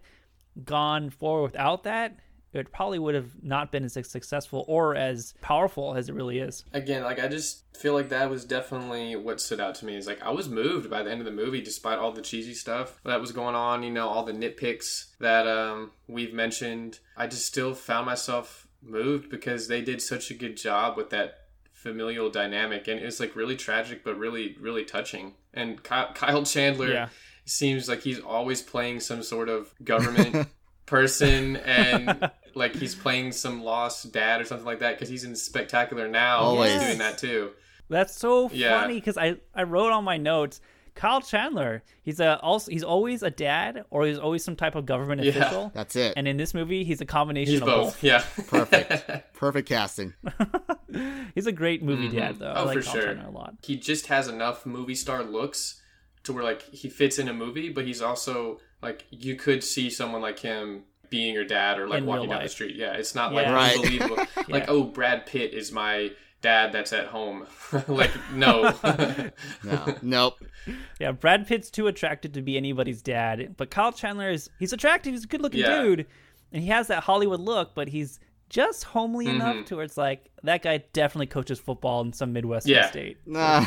[0.65, 2.17] gone forward without that,
[2.53, 6.65] it probably would have not been as successful or as powerful as it really is.
[6.73, 9.97] Again, like I just feel like that was definitely what stood out to me.
[9.97, 12.55] Is like I was moved by the end of the movie, despite all the cheesy
[12.55, 13.83] stuff that was going on.
[13.83, 17.01] You know, all the nitpicks that um, we've mentioned.
[17.17, 21.35] I just still found myself moved because they did such a good job with that
[21.73, 25.35] familial dynamic, and it's like really tragic, but really, really touching.
[25.55, 27.09] And Kyle, Kyle Chandler Yeah.
[27.45, 30.49] seems like he's always playing some sort of government
[30.89, 35.37] person and like he's playing some lost dad or something like that because he's in
[35.37, 36.73] spectacular now Always.
[36.73, 37.51] he's doing that too
[37.89, 38.81] That's so Yeah.
[38.81, 40.61] funny because I, I wrote on my notes
[40.95, 41.85] Kyle Chandler.
[42.03, 45.31] He's a also he's always a dad or he's always some type of government Yeah.
[45.31, 45.71] official.
[45.73, 46.15] That's it.
[46.17, 48.03] And in this movie, he's a combination he's of both both.
[48.03, 49.33] yeah Perfect.
[49.35, 50.15] Perfect casting.
[51.37, 52.17] He's a great movie mm-hmm.
[52.19, 52.51] dad, though.
[52.51, 53.55] I oh like for Kyle sure Chandler a lot.
[53.63, 55.81] he just has enough movie star looks
[56.25, 59.91] to where like he fits in a movie but he's also like you could see
[59.91, 62.77] someone like him being your dad or like In walking real down the street.
[62.77, 63.53] Yeah, it's not like Yeah.
[63.55, 63.77] Right.
[63.77, 64.17] unbelievable.
[64.49, 64.71] Like, Yeah.
[64.71, 66.11] oh, Brad Pitt is my
[66.43, 67.47] dad that's at home.
[67.89, 68.73] like, no.
[69.65, 70.35] No, nope.
[71.01, 75.13] Yeah, Brad Pitt's too attractive to be anybody's dad, but Kyle Chandler is he's attractive,
[75.15, 75.81] he's a good looking Yeah.
[75.83, 76.07] dude,
[76.53, 78.21] and he has that Hollywood look, but he's
[78.51, 79.37] just homely Mm-hmm.
[79.41, 82.91] enough to where it's like that guy definitely coaches football in some Midwestern Yeah.
[82.91, 83.17] state.
[83.27, 83.65] Nah.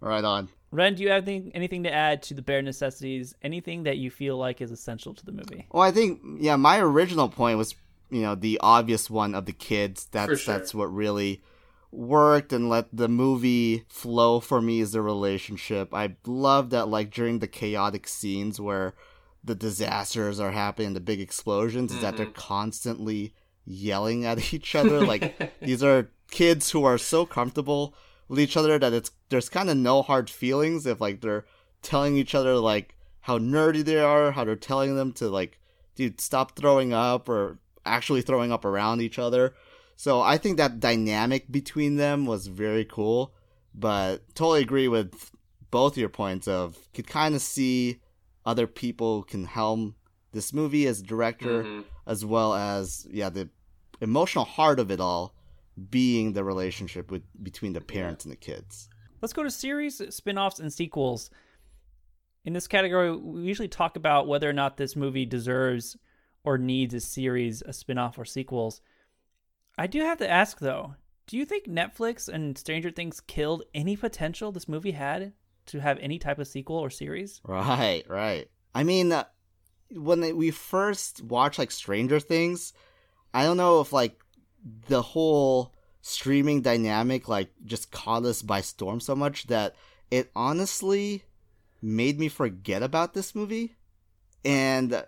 [0.00, 0.48] right on.
[0.70, 3.34] Ren, do you have anything, anything to add to the bare necessities?
[3.42, 5.66] Anything that you feel like is essential to the movie?
[5.70, 7.74] Well, I think yeah, my original point was
[8.10, 10.06] you know the obvious one of the kids.
[10.10, 10.54] That's sure.
[10.54, 11.42] that's what really
[11.90, 15.94] worked and let the movie flow for me is the relationship.
[15.94, 18.94] I love that like during the chaotic scenes where
[19.42, 22.34] the disasters are happening, the big explosions, is that they're mm-hmm.
[22.34, 25.00] constantly yelling at each other.
[25.06, 27.94] Like these are kids who are so comfortable
[28.28, 31.44] with each other that it's there's kind of no hard feelings if like they're
[31.82, 35.58] telling each other like how nerdy they are, how they're telling them to like
[35.94, 39.54] dude stop throwing up or actually throwing up around each other.
[39.96, 43.34] So I think that dynamic between them was very cool,
[43.74, 45.30] but totally agree with
[45.70, 48.00] both your points of could kind of see
[48.46, 49.94] other people can helm
[50.32, 51.84] this movie as director Mhm.
[52.06, 53.48] as well as yeah the
[54.00, 55.34] emotional heart of it all
[55.90, 58.88] being the relationship with between the parents and the kids.
[59.20, 61.30] Let's go to series, spin-offs, and sequels.
[62.44, 65.96] In this category, we usually talk about whether or not this movie deserves
[66.44, 68.80] or needs a series, a spin-off, or sequels.
[69.76, 70.94] I do have to ask though,
[71.26, 75.32] do you think Netflix and Stranger Things killed any potential this movie had
[75.66, 77.40] to have any type of sequel or series?
[77.44, 78.48] Right, right.
[78.74, 79.24] I mean, uh,
[79.90, 82.72] when we first watched like Stranger Things,
[83.34, 84.18] I don't know if like
[84.88, 89.74] the whole streaming dynamic like just caught us by storm so much that
[90.10, 91.24] it honestly
[91.82, 93.76] made me forget about this movie.
[94.44, 95.04] And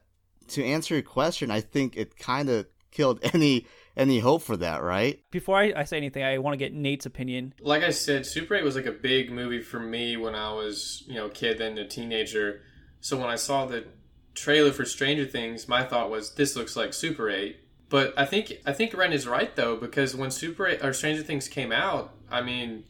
[0.48, 4.82] to answer your question, I think it kind of killed any any hope for that,
[4.82, 5.20] right?
[5.30, 7.54] Before I, I say anything, I want to get Nate's opinion.
[7.60, 11.02] like I said, Super 8 was like a big movie for me when I was,
[11.06, 12.62] you know, a kid, then a teenager.
[13.00, 13.84] So when I saw the
[14.34, 17.56] trailer for Stranger Things, my thought was, this looks like Super 8.
[17.90, 21.22] But I think I think Ren is right though, because when Super 8 or Stranger
[21.22, 22.84] Things came out, I mean,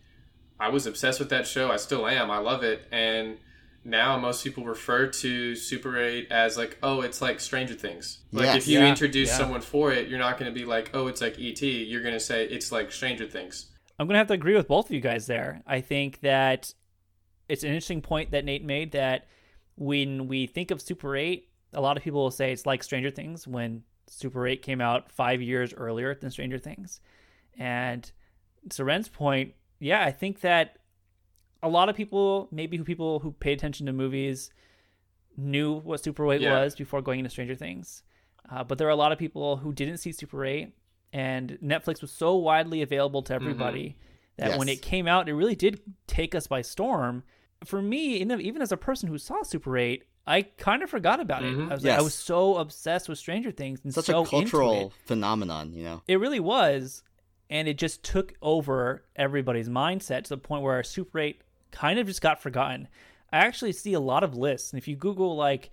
[0.61, 1.71] I was obsessed with that show.
[1.73, 2.31] I still am.
[2.31, 2.87] I love it.
[2.93, 3.39] And
[3.83, 8.19] now most people refer to Super 8 as like, oh, it's like Stranger Things.
[8.31, 8.57] Like Yes.
[8.59, 9.39] if you Yeah, introduce yeah.
[9.39, 11.63] someone for it, you're not going to be like, oh, it's like ET.
[11.63, 13.67] You're going to say it's like Stranger Things.
[13.99, 15.63] I'm going to have to agree with both of you guys there.
[15.67, 16.75] I think that
[17.49, 19.27] it's an interesting point that Nate made that
[19.77, 23.11] when we think of Super 8, a lot of people will say it's like Stranger
[23.11, 23.83] Things when
[24.13, 27.01] Super 8 came out five years earlier than Stranger Things.
[27.57, 28.11] And
[28.71, 30.79] to Ren's point, yeah, I think that
[31.63, 34.51] a lot of people, maybe who people who pay attention to movies,
[35.37, 36.51] knew what Super 8 Yeah.
[36.51, 38.03] was before going into Stranger Things.
[38.51, 40.75] Uh, but there are a lot of people who didn't see Super 8,
[41.13, 43.97] and Netflix was so widely available to everybody
[44.39, 47.23] that when it came out, it really did take us by storm.
[47.65, 51.43] For me, even as a person who saw Super 8, I kind of forgot about
[51.43, 51.55] it.
[51.71, 54.93] I was, like, I was so obsessed with Stranger Things and Such so a cultural
[55.05, 56.03] phenomenon, you know.
[56.07, 57.03] It really was,
[57.49, 61.41] and it just took over everybody's mindset to the point where Super 8
[61.73, 62.87] kind of just got forgotten.
[63.33, 65.71] I actually see a lot of lists, and if you Google like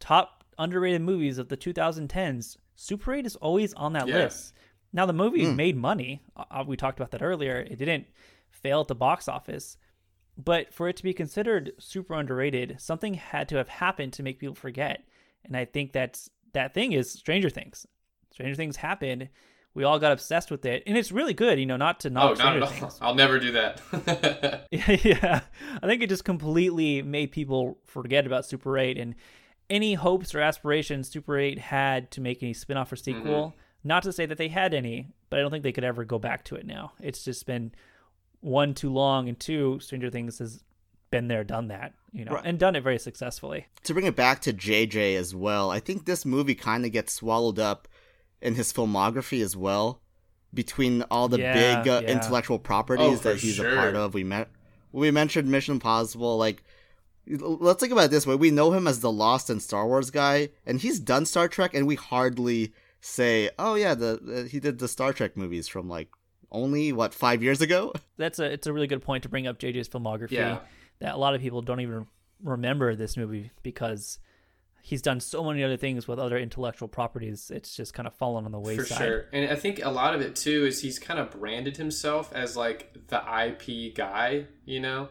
[0.00, 4.14] top underrated movies of the 2010s, Super 8 is always on that Yeah.
[4.16, 4.54] list.
[4.92, 5.56] Now the movie Hmm.
[5.56, 6.22] made money.
[6.34, 7.58] Uh, we talked about that earlier.
[7.60, 8.06] It didn't
[8.50, 9.76] fail at the box office.
[10.38, 14.38] But for it to be considered super underrated, something had to have happened to make
[14.38, 15.02] people forget.
[15.44, 17.86] And I think that's that thing is Stranger Things.
[18.30, 19.28] Stranger Things happened.
[19.74, 21.58] We all got obsessed with it, and it's really good.
[21.58, 22.68] You know, not to Oh, knock not at all.
[22.68, 22.98] Things.
[23.00, 23.80] I'll never do that.
[24.70, 25.40] yeah,
[25.82, 29.14] I think it just completely made people forget about Super 8 and
[29.68, 33.18] any hopes or aspirations Super 8 had to make any spin-off or mm-hmm.
[33.18, 33.54] sequel.
[33.84, 36.18] Not to say that they had any, but I don't think they could ever go
[36.18, 36.92] back to it now.
[37.00, 37.72] It's just been
[38.40, 40.62] one too long, and two, Stranger Things has
[41.10, 42.44] been there, done that, you know, Right.
[42.44, 43.66] and done it very successfully.
[43.84, 47.12] to bring it back to JJ as well, I think this movie kind of gets
[47.14, 47.88] swallowed up
[48.42, 50.00] in his filmography as well.
[50.54, 52.10] Between all the Yeah, big uh, yeah.
[52.12, 53.70] intellectual properties Oh, that he's sure.
[53.70, 54.48] a part of, we met.
[54.92, 56.38] We mentioned Mission Impossible.
[56.38, 56.62] Like,
[57.26, 60.10] let's think about it this way: we know him as the Lost and Star Wars
[60.10, 62.72] guy, and he's done Star Trek, and we hardly
[63.02, 66.08] say, "Oh yeah, the uh, he did the Star Trek movies from like
[66.50, 69.58] only what five years ago." That's a it's a really good point to bring up
[69.58, 70.32] JJ's filmography.
[70.32, 70.58] Yeah.
[71.00, 72.06] That a lot of people don't even
[72.42, 74.18] remember this movie because
[74.82, 77.50] he's done so many other things with other intellectual properties.
[77.54, 78.86] It's just kind of fallen on the wayside.
[78.86, 79.24] For sure.
[79.32, 82.56] And I think a lot of it too is he's kind of branded himself as
[82.56, 85.08] like the IP guy, you know?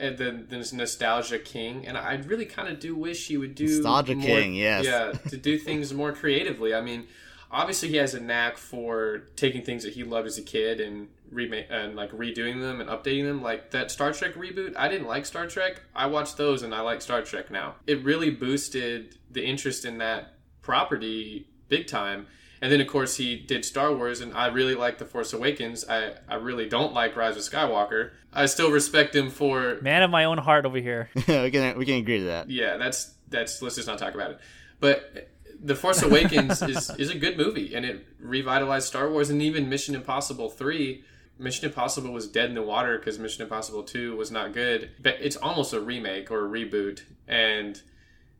[0.00, 3.66] and the this nostalgia king, and I really kind of do wish he would do
[3.66, 4.84] Nostalgia more- king, yes.
[4.84, 6.74] yeah, to do things more creatively.
[6.74, 7.06] I mean,
[7.50, 11.08] obviously he has a knack for taking things that he loved as a kid and
[11.30, 13.42] remake and like redoing them and updating them.
[13.42, 15.82] Like that Star Trek reboot, I didn't like Star Trek.
[15.94, 17.76] I watched those and I like Star Trek now.
[17.86, 22.26] It really boosted the interest in that property big time.
[22.62, 25.88] And then of course he did Star Wars and I really like The Force Awakens.
[25.88, 28.10] I, I really don't like Rise of Skywalker.
[28.32, 31.08] I still respect him for Man of my own heart over here.
[31.14, 32.50] we can we can agree to that.
[32.50, 34.40] yeah, that's that's let's just not talk about it.
[34.78, 35.28] But
[35.62, 39.68] The Force Awakens is is a good movie and it revitalized Star Wars and even
[39.68, 41.04] Mission Impossible 3
[41.38, 44.90] Mission Impossible was dead in the water because Mission Impossible 2 was not good.
[45.02, 47.80] But it's almost a remake or a reboot and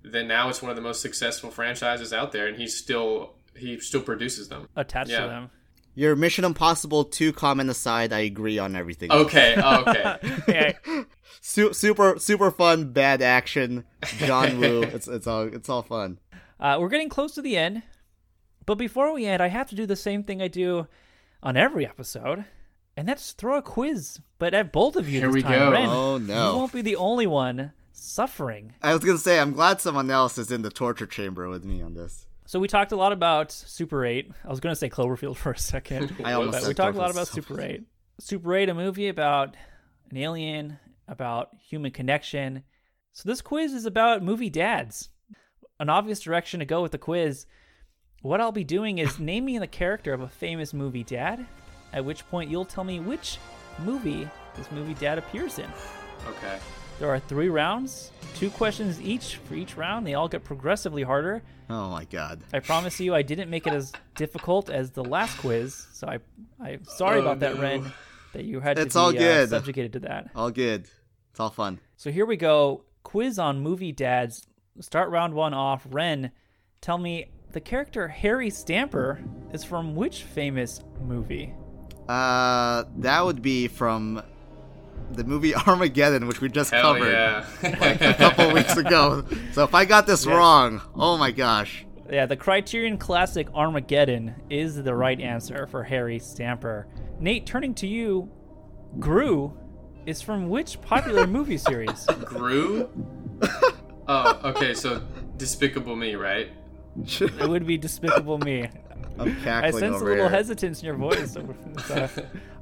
[0.02, 3.78] then now it's one of the most successful franchises out there and he's still he
[3.80, 4.68] still produces them.
[4.76, 5.20] Attached Yeah.
[5.22, 5.50] to them.
[5.94, 9.10] Your Mission Impossible 2 comment aside, I agree on everything.
[9.10, 10.16] Okay, okay.
[10.48, 10.72] Yeah,
[11.42, 13.84] Su- super super fun, bad action,
[14.18, 14.82] John Woo.
[14.82, 16.18] it's it's all it's all fun.
[16.60, 17.82] Uh, we're getting close to the end,
[18.66, 20.86] but before we end, I have to do the same thing I do
[21.42, 22.44] on every episode,
[22.96, 24.20] and that's throw a quiz.
[24.38, 25.70] But at both of you Here this we time, go.
[25.72, 26.50] Ren, Oh, no.
[26.52, 28.74] you won't be the only one suffering.
[28.82, 31.80] I was gonna say I'm glad someone else is in the torture chamber with me
[31.82, 32.26] on this.
[32.46, 34.28] So we talked a lot about Super 8.
[34.44, 36.16] I was going to say Cloverfield for a second.
[36.24, 37.12] I almost said we talked a lot Cloverfield.
[37.12, 37.82] about Super 8.
[38.18, 39.54] Super 8, a movie about
[40.10, 42.64] an alien, about human connection.
[43.12, 45.09] So this quiz is about movie dads.
[45.80, 47.46] An obvious direction to go with the quiz.
[48.22, 51.46] What I'll be doing is naming the character of a famous movie dad,
[51.92, 53.38] at which point you'll tell me which
[53.78, 55.70] movie this movie dad appears in.
[56.28, 56.58] Okay.
[56.98, 60.06] There are three rounds, two questions each for each round.
[60.06, 61.42] They all get progressively harder.
[61.70, 62.42] Oh my god.
[62.52, 66.18] I promise you, I didn't make it as difficult as the last quiz, so I,
[66.62, 67.62] I'm sorry Oh, about that, no.
[67.62, 67.92] Ren,
[68.34, 70.26] that you had to It's be all uh, subjugated to that.
[70.26, 70.88] It's all good.
[71.30, 71.80] It's all fun.
[71.96, 72.84] So here we go.
[73.02, 74.46] Quiz on movie dads.
[74.78, 75.86] Start round one off.
[75.90, 76.30] Ren,
[76.80, 79.20] tell me the character Harry Stamper
[79.52, 81.52] is from which famous movie?
[82.08, 84.22] Uh, that would be from
[85.12, 87.44] the movie Armageddon, which we just Hell covered yeah.
[87.62, 89.24] a couple weeks ago.
[89.52, 90.34] So if I got this Yes.
[90.34, 91.84] wrong, oh my gosh.
[92.10, 96.88] Yeah, the Criterion Classic Armageddon is the right answer for Harry Stamper.
[97.20, 98.28] Nate, turning to you,
[98.98, 99.56] Gru
[100.06, 102.06] is from which popular movie series?
[102.24, 102.88] Gru?
[104.12, 105.00] Oh, okay, so
[105.36, 106.48] Despicable Me, right?
[107.06, 108.68] It would be Despicable Me.
[109.18, 110.28] I'm I cackling sense a little here.
[110.28, 111.36] hesitance in your voice.
[111.86, 112.08] so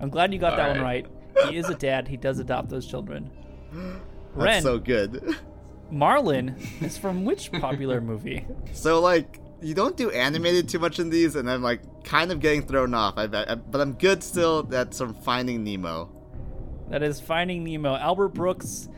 [0.01, 1.07] I'm glad you got that one right.
[1.49, 2.07] He is a dad.
[2.07, 3.31] He does adopt those children.
[3.73, 4.03] Ren,
[4.35, 5.37] That's so good.
[5.91, 8.45] Marlin is from which popular movie?
[8.75, 12.41] So like, you don't do animated too much in these, and I'm like kind of
[12.41, 13.15] getting thrown off.
[13.17, 14.65] I bet, I- but I'm good still.
[14.65, 16.11] That's from Finding Nemo.
[16.91, 17.97] That is Finding Nemo.
[17.97, 18.89] Albert Brooks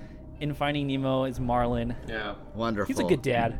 [0.41, 1.95] in Finding Nemo is Marlin.
[2.09, 2.34] Yeah.
[2.55, 2.93] Wonderful.
[2.95, 3.59] He's a good dad.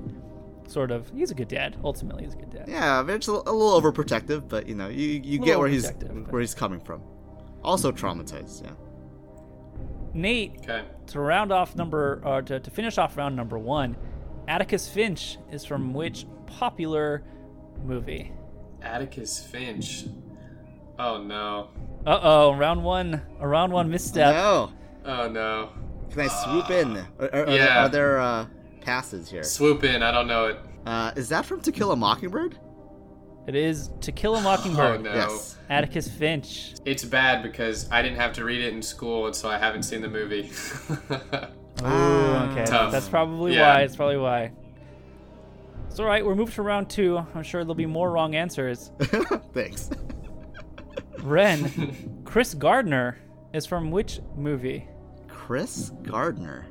[0.67, 1.11] Sort of.
[1.15, 1.77] He's a good dad.
[1.83, 2.65] Ultimately, he's a good dad.
[2.69, 6.31] Yeah, it's a, a little overprotective, but you know, you you get where he's but-
[6.33, 7.03] where he's coming from.
[7.65, 8.63] Also traumatized.
[8.65, 8.71] Yeah.
[10.13, 10.83] Nate, Okay.
[11.09, 13.97] to round off number, or to, to finish off round number one,
[14.49, 17.23] Atticus Finch is from which popular
[17.85, 18.33] movie?
[18.83, 20.07] Atticus Finch.
[20.99, 21.69] Oh no.
[22.07, 24.35] Uh oh, round one, a round one misstep.
[24.35, 24.73] No.
[25.05, 25.71] Oh no.
[26.11, 26.97] Can I swoop in?
[26.97, 27.67] Are, are, are yeah.
[27.67, 28.47] there, are there uh,
[28.81, 29.43] passes here?
[29.45, 30.59] Swoop in, I don't know it.
[30.87, 32.59] Uh, is that from To Kill a Mockingbird?
[33.47, 34.79] It is To Kill a Mockingbird.
[34.85, 35.15] Oh Mockingbird.
[35.15, 35.33] no.
[35.33, 35.57] Yes.
[35.69, 36.75] Atticus Finch.
[36.85, 39.85] It's bad because I didn't have to read it in school, and so I haven't
[39.85, 40.51] seen the movie.
[41.83, 42.65] Ooh, okay.
[42.67, 42.93] Tough.
[42.93, 43.75] That's probably Yeah.
[43.75, 43.83] why.
[43.83, 44.53] It's probably why.
[45.89, 46.25] It's all right.
[46.25, 47.19] We're moved to round two.
[47.35, 48.91] I'm sure there'll be more wrong answers.
[49.55, 49.91] Thanks.
[51.23, 53.19] Ren, Chris Gardner
[53.53, 54.89] is from which movie?
[55.51, 56.65] Chris Gardner.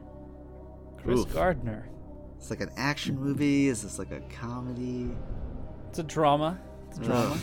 [1.03, 1.33] Chris Oof.
[1.33, 1.89] Gardner.
[2.37, 3.67] It's like an action movie.
[3.67, 5.11] Is this like a comedy?
[5.89, 6.57] It's a drama.
[6.87, 7.37] It's a drama.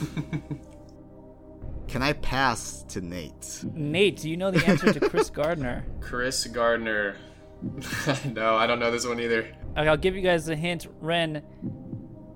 [1.89, 3.64] Can I pass to Nate?
[3.74, 5.84] Nate, do you know the answer to Chris Gardner?
[6.01, 7.16] Chris Gardner.
[8.32, 9.41] no, I don't know this one either.
[9.76, 10.87] Okay, I'll give you guys a hint.
[11.03, 11.43] Ren,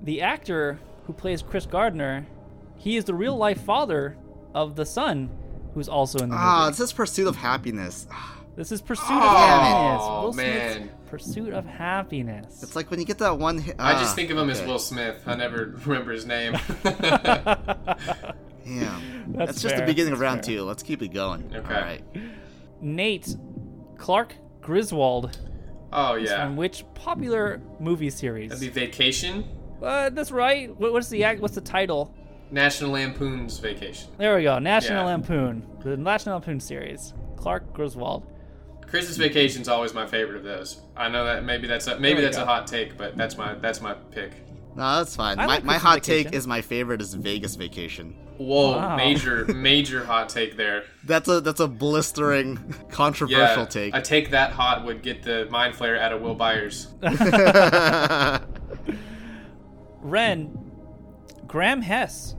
[0.03, 2.27] the actor who plays Chris Gardner,
[2.77, 4.19] he is the real life father
[4.55, 5.31] of the son
[5.73, 6.51] who's also in the Ah, movie.
[6.51, 8.07] Ah, it says Pursuit of Happiness.
[8.61, 10.07] This is Pursuit Oh, of Happiness.
[10.07, 10.95] Will Smith's.
[11.07, 12.63] Pursuit of Happiness.
[12.63, 13.77] It's like when you get that one hit.
[13.79, 14.61] I just ah, think of him as.
[14.61, 15.23] Will Smith.
[15.25, 16.53] I never remember his name.
[16.85, 16.93] Damn.
[19.33, 20.57] That's That's, just fair, the beginning of that's round fair.
[20.57, 20.65] two.
[20.65, 21.51] Let's keep it going.
[21.57, 21.75] Okay.
[21.75, 22.03] All right.
[22.83, 23.35] Nate,
[23.97, 25.39] Clark Griswold
[25.95, 26.45] oh is yeah.
[26.45, 28.51] from which popular movie series?
[28.51, 29.49] That'd be Vacation.
[29.83, 30.69] Uh, that's right.
[30.79, 31.41] What, what's the act?
[31.41, 32.15] What's the title?
[32.51, 34.11] National Lampoon's Vacation.
[34.19, 34.59] There we go.
[34.59, 35.07] National Yeah.
[35.07, 37.15] Lampoon, the National Lampoon series.
[37.39, 38.27] Clark Griswold.
[38.91, 40.80] Christmas Vacation's always my favorite of those.
[40.97, 43.36] I know that maybe that's a, maybe There you that's a hot take, but that's
[43.38, 44.32] my that's my pick.
[44.76, 45.38] No, that's fine.
[45.38, 48.14] I my like my Christmas hot take is my favorite is Vegas Vacation.
[48.38, 48.97] Whoa, Wow.
[48.97, 50.84] major major hot take there.
[51.05, 53.95] That's a that's a blistering controversial Yeah, take.
[53.95, 56.88] a take that hot would get the Mind Flayer out of Will Byers.
[60.03, 60.70] Ren,
[61.47, 62.34] Graham Hess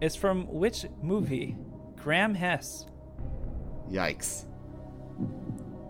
[0.00, 1.56] is from which movie?
[1.96, 2.86] Graham Hess.
[3.90, 4.44] Yikes.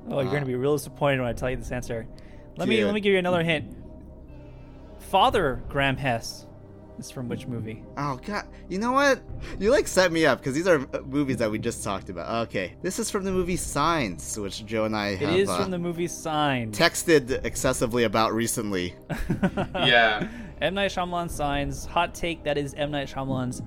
[0.09, 2.07] Oh, you're going to be real disappointed when I tell you this answer.
[2.57, 3.77] Let me let me give you another hint.
[4.99, 6.47] Father Graham Hess
[6.99, 7.83] is from which movie?
[7.97, 9.21] Oh god, you know what?
[9.59, 12.49] You like set me up because these are uh, movies that we just talked about.
[12.49, 15.59] Okay, this is from the movie Signs, which Joe and I It have is uh,
[15.59, 16.79] from the movie Signs.
[16.79, 18.95] texted excessively about recently.
[19.75, 20.29] yeah.
[20.61, 21.85] M Night Shyamalan Signs.
[21.87, 22.45] Hot take.
[22.45, 23.63] That is M Night Shyamalan's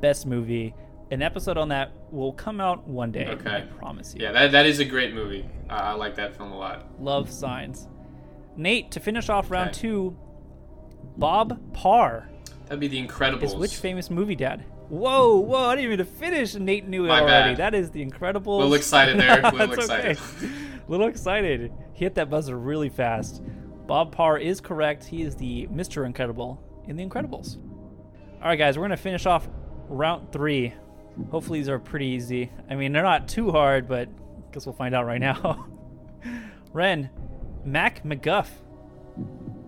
[0.00, 0.74] best movie.
[1.12, 3.26] An episode on that will come out one day.
[3.26, 3.50] Okay.
[3.54, 4.22] I promise you.
[4.22, 5.44] Yeah, that, that is a great movie.
[5.68, 6.86] Uh, I like that film a lot.
[6.98, 7.86] Love Signs.
[8.56, 9.80] Nate, to finish off round Okay.
[9.80, 10.16] two,
[11.18, 12.30] Bob Parr
[12.64, 13.42] That'd be The Incredibles.
[13.42, 14.64] is which famous movie dad?
[14.88, 16.54] Whoa, whoa, I didn't even finish.
[16.54, 17.56] Nate knew it My already.
[17.56, 17.72] bad.
[17.72, 18.58] That is The Incredibles.
[18.60, 20.18] Little excited there, little excited.
[20.38, 20.48] okay.
[20.88, 21.70] little excited.
[21.92, 23.42] He hit that buzzer really fast.
[23.86, 25.04] Bob Parr is correct.
[25.04, 26.06] He is the Mr.
[26.06, 26.58] Incredible
[26.88, 27.58] in The Incredibles.
[28.40, 29.46] All right, guys, we're going to finish off
[29.88, 30.72] round three.
[31.30, 32.50] Hopefully, these are pretty easy.
[32.70, 35.66] I mean, they're not too hard, but I guess we'll find out right now.
[36.72, 37.10] Ren,
[37.64, 38.48] Mac MacGuff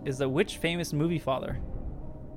[0.05, 1.61] is the which famous movie father?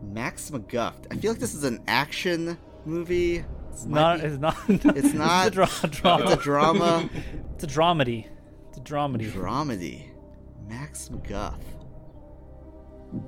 [0.04, 0.94] Max MacGuff.
[1.12, 3.44] I feel like this is an action movie.
[3.72, 4.58] It's Not, it's not.
[4.68, 5.48] It's not.
[5.58, 6.24] It's a dra- drama.
[6.26, 7.10] It's a drama.
[7.56, 8.28] It's a dramedy.
[8.70, 9.32] It's a dramedy.
[9.32, 10.12] Dramedy.
[10.68, 11.60] Max MacGuff.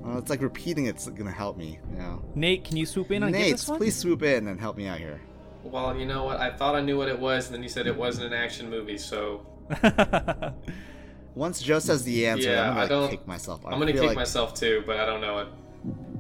[0.06, 1.80] Oh, it's like repeating it's gonna help me.
[1.96, 2.18] Yeah.
[2.36, 3.78] Nate, can you swoop in Nate, this one?
[3.80, 5.20] please swoop in and help me out here.
[5.64, 6.40] Well, you know what?
[6.40, 8.70] I thought I knew what it was, and then you said it wasn't an action
[8.70, 9.46] movie, so
[11.36, 13.10] Once Joe says the answer, yeah, I'm gonna I don't.
[13.10, 13.66] kick myself.
[13.66, 15.48] I I'm gonna kick like- myself too, but I don't know it.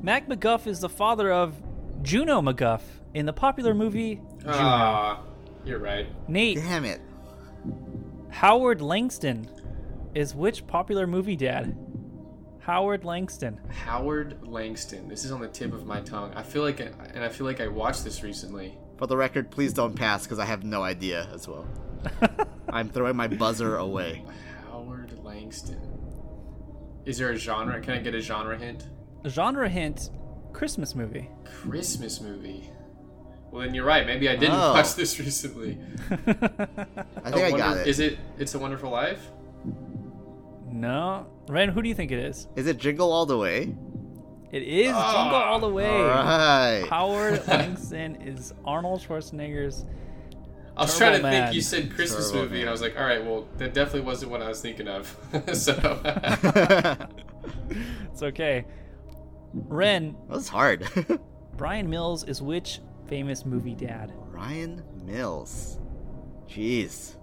[0.02, 1.54] Mac MacGuff is the father of
[2.04, 2.82] Juno MacGuff
[3.14, 4.54] in the popular movie Juno.
[4.54, 5.22] Ah,
[5.66, 6.08] you're right.
[6.30, 7.02] Nate, Damn it.
[8.30, 9.50] Howard Langston
[10.16, 11.76] is which popular movie dad?
[12.60, 13.60] Howard Langston.
[13.70, 15.08] Howard Langston.
[15.10, 16.32] This is on the tip of my tongue.
[16.36, 18.78] I feel like, and I feel like I watched this recently.
[19.00, 21.66] For the record, please don't pass because I have no idea as well.
[22.70, 24.24] I'm throwing my buzzer away.
[24.70, 25.80] Howard Langston.
[27.06, 27.80] Is there a genre?
[27.80, 28.90] Can I get a genre hint?
[29.24, 30.10] A genre hint
[30.52, 31.30] Christmas movie.
[31.46, 32.70] Christmas movie.
[33.52, 34.06] Well, then you're right.
[34.06, 34.74] Maybe I didn't Oh.
[34.74, 35.78] watch this recently.
[36.12, 37.88] I think I got it.
[37.88, 38.20] Is it?
[38.38, 39.32] It's a Wonderful Life.
[40.68, 41.26] No.
[41.48, 42.48] Ren, who do you think it is?
[42.58, 43.76] Is it Jingle All the Way?
[44.52, 45.24] It is Ah.
[45.24, 45.90] Jingle All the Way.
[45.90, 46.86] All right.
[46.90, 49.86] Howard Langston is Arnold Schwarzenegger's.
[50.76, 51.44] I was Turbo trying to Man.
[51.46, 51.56] think.
[51.56, 52.62] You said Christmas Turbo movie, Man.
[52.62, 55.16] and I was like, all right, well, that definitely wasn't what I was thinking of.
[55.54, 55.74] so,
[58.12, 58.66] It's okay.
[59.54, 60.88] Ren, That was hard.
[61.58, 64.14] Brian Mills is which famous movie dad?
[64.32, 65.80] Brian Mills.
[66.48, 67.16] Jeez.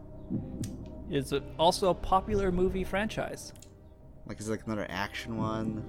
[1.11, 3.53] It's a, also a popular movie franchise.
[4.27, 5.85] Like, is it like another action one?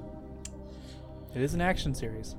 [1.36, 2.36] It is an action series.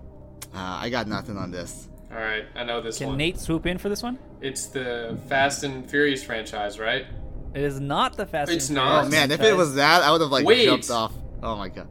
[0.54, 1.88] Uh, I got nothing on this.
[2.10, 2.98] all right, I know this one.
[2.98, 3.18] Can one.
[3.18, 4.18] Nate swoop in for this one?
[4.40, 7.06] It's the Fast and Furious franchise, right?
[7.54, 9.06] It is not the Fast It's and not?
[9.06, 10.64] Furious Oh man, if it was that, I would have like Wait.
[10.64, 11.12] jumped off.
[11.42, 11.88] Oh my god.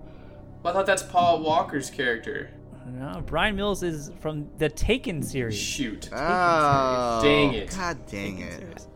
[0.63, 2.49] Well, I thought that's Paul Walker's character.
[2.87, 5.57] No, Brian Mills is from the Taken series.
[5.57, 6.09] Shoot.
[6.13, 7.69] Oh, Dang it.
[7.69, 8.59] God dang it.
[8.59, 8.87] series.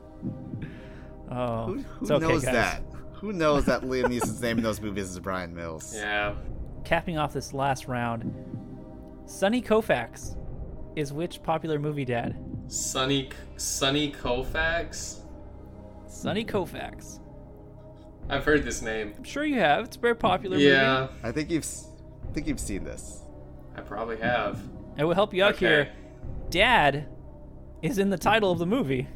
[1.30, 2.54] Oh, Who, who okay, knows guys.
[2.54, 2.84] that?
[3.14, 5.93] Who knows that Liam Neeson's name in those movies is Brian Mills?
[5.95, 6.36] Yeah.
[6.84, 8.34] Capping off this last round,
[9.25, 10.36] Sonny Koufax
[10.95, 12.36] is which popular movie dad?
[12.67, 15.19] Sonny Sonny Koufax.
[16.07, 17.19] Sonny Koufax.
[18.29, 19.13] I've heard this name.
[19.17, 19.86] I'm sure you have.
[19.86, 20.69] It's a very popular movie.
[20.69, 21.13] Yeah, movie.
[21.23, 21.88] I think you've, s-
[22.29, 23.21] I think you've seen this.
[23.75, 24.59] I probably have.
[24.97, 25.65] It will help you out Okay.
[25.67, 25.89] here.
[26.49, 27.07] Dad
[27.82, 29.07] is in the title of the movie.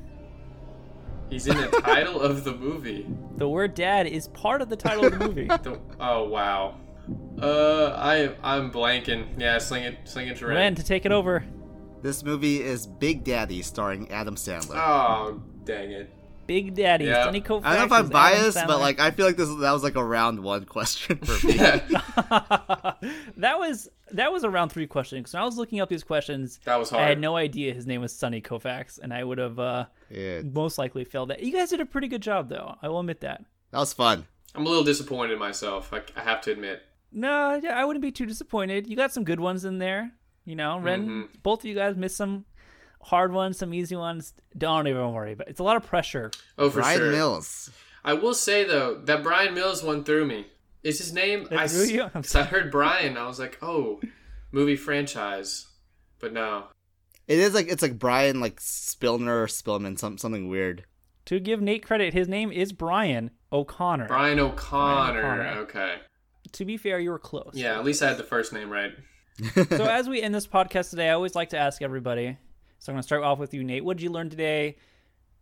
[1.30, 3.08] He's in the title of the movie.
[3.38, 5.48] The word dad is part of the title of the movie.
[5.64, 6.78] The, oh wow.
[7.42, 9.40] Uh, I I'm blanking.
[9.40, 10.56] Yeah, sling it, sling it to Ren.
[10.56, 11.44] Ren, to take it over.
[12.02, 14.76] This movie is Big Daddy, starring Adam Sandler.
[14.76, 16.12] Oh, dang it.
[16.48, 17.24] Big Daddy, Yeah.
[17.24, 17.66] Sonny Koufax.
[17.66, 19.96] I don't know if I'm biased, but like I feel like this that was like
[19.96, 21.54] a round one question for me.
[23.38, 26.04] that was that was a round three question because when I was looking up these
[26.04, 29.38] questions, That was I had no idea his name was Sonny Koufax, and I would
[29.40, 31.42] have uh, Yeah, most likely failed that.
[31.42, 32.76] You guys did a pretty good job, though.
[32.82, 33.44] I will admit that.
[33.72, 34.28] that was fun.
[34.54, 35.92] I'm a little disappointed in myself.
[35.92, 36.84] I, I have to admit.
[37.16, 38.88] No, yeah, I wouldn't be too disappointed.
[38.88, 40.12] You got some good ones in there.
[40.44, 41.22] You know, Ren, Mm-hmm.
[41.42, 42.46] both of you guys missed some
[43.02, 44.34] hard ones, some easy ones.
[44.58, 46.30] Don't even worry, but it's a lot of pressure.
[46.58, 47.12] Oh, for Brian sure.
[47.12, 47.72] Mills.
[48.04, 50.46] I will say though that Brian Mills one threw me.
[50.84, 51.48] Is his name?
[51.50, 52.04] It I, threw you?
[52.04, 53.18] I'm 'cause I heard Brian.
[53.18, 54.00] I was like, oh,
[54.52, 55.66] movie franchise,
[56.20, 56.66] but no.
[57.28, 60.84] It is like it's like Brian like Spillner or Spillman, some something weird.
[61.26, 64.06] To give Nate credit, his name is Brian O'Conner.
[64.08, 65.22] Brian O'Conner.
[65.22, 65.62] Brian O'Conner.
[65.62, 65.96] Okay.
[66.52, 67.52] To be fair, you were close.
[67.54, 68.94] Yeah, at least I had the first name right.
[69.54, 72.38] so as we end this podcast today, I always like to ask everybody.
[72.80, 73.84] So I'm going to start off with you, Nate.
[73.84, 74.78] What did you learn today?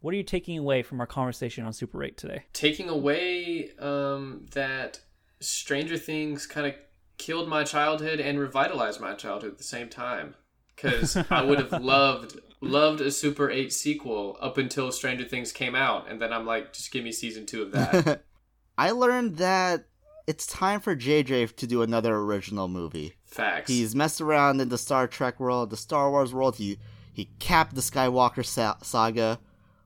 [0.02, 2.44] What are you taking away from our conversation on Super 8 today?
[2.54, 5.00] Taking away um, that
[5.40, 6.74] Stranger Things kind of
[7.18, 10.36] killed my childhood and revitalized my childhood at the same time.
[10.76, 15.76] Because I would have loved loved a Super 8 sequel up until Stranger Things came
[15.76, 18.24] out, and then I'm like, just give me season two of that.
[18.78, 19.86] I learned that
[20.28, 23.14] it's time for JJ to do another original movie.
[23.26, 23.70] Facts.
[23.70, 26.56] He's messed around in the Star Trek world, the Star Wars world.
[26.58, 26.80] He
[27.12, 29.40] he capped the Skywalker sa- saga.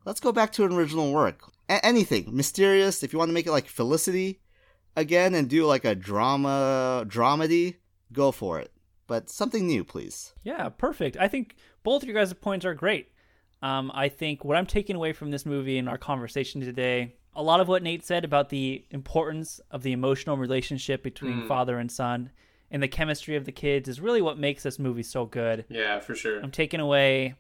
[0.05, 1.41] Let's go back to an original work.
[1.69, 3.03] A- anything mysterious.
[3.03, 4.39] If you want to make it like Felicity
[4.95, 7.75] again and do like a drama dramedy,
[8.13, 8.71] go for it.
[9.07, 10.33] But something new, please.
[10.43, 11.17] Yeah, perfect.
[11.17, 13.11] I think both of you guys' points are great.
[13.61, 17.43] Um, I think what I'm taking away from this movie and our conversation today, a
[17.43, 21.47] lot of what Nate said about the importance of the emotional relationship between Mm.
[21.47, 22.31] father and son
[22.71, 25.63] and the chemistry of the kids is really what makes this movie so good.
[25.69, 26.39] yeah, for sure.
[26.41, 27.35] I'm taking away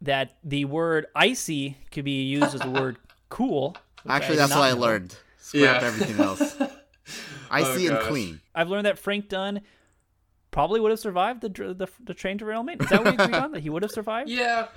[0.00, 2.96] that the word icy could be used as the word
[3.28, 3.76] cool.
[4.08, 5.16] Actually, that's not what I learned.
[5.38, 5.86] Scrap Yeah.
[5.88, 6.56] everything else.
[7.50, 8.06] Icy and gosh.
[8.08, 8.40] clean.
[8.54, 9.60] I've learned that Frank Dunn
[10.50, 12.82] probably would have survived the the, the train derailment.
[12.82, 13.52] Is that what we agreed on?
[13.52, 14.28] That he would have survived?
[14.30, 14.68] Yeah,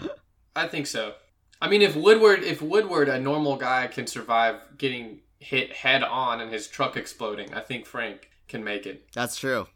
[0.55, 1.13] I think so.
[1.61, 6.41] I mean, if Woodward, if Woodward, a normal guy, can survive getting hit head on
[6.41, 9.07] and his truck exploding, I think Frank can make it.
[9.13, 9.67] That's true.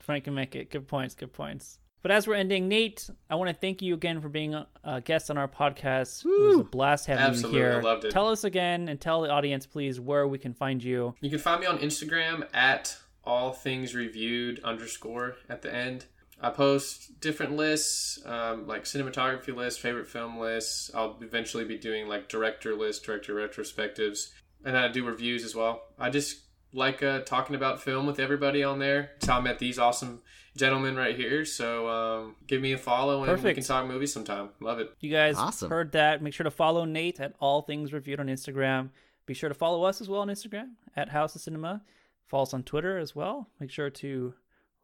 [0.00, 0.70] Frank can make it.
[0.70, 1.14] Good points.
[1.14, 1.78] Good points.
[2.02, 5.00] But as we're ending, Nate, I want to thank you again for being a, a
[5.02, 6.24] guest on our podcast.
[6.24, 7.82] It was a blast having Absolutely, you I here.
[7.82, 8.10] loved it.
[8.10, 11.14] Tell us again and tell the audience, please, where we can find you.
[11.20, 16.06] You can find me on Instagram at all things reviewed underscore at the end.
[16.40, 20.90] I post different lists, um, like cinematography lists, favorite film lists.
[20.94, 24.30] I'll eventually be doing like director lists, director retrospectives,
[24.64, 25.82] and I do reviews as well.
[25.98, 26.40] I just
[26.72, 29.10] like uh, talking about film with everybody on there.
[29.14, 30.22] That's how I met these awesome
[30.56, 31.44] gentlemen right here.
[31.44, 34.50] So um, give me a follow and we can talk movies sometime.
[34.60, 34.90] Love it.
[35.00, 35.70] You guys Awesome.
[35.70, 36.22] heard that.
[36.22, 38.90] Make sure to follow Nate at All Things Reviewed on Instagram.
[39.26, 41.82] Be sure to follow us as well on Instagram at House of Cinema.
[42.26, 43.48] Follow us on Twitter as well.
[43.58, 44.34] Make sure to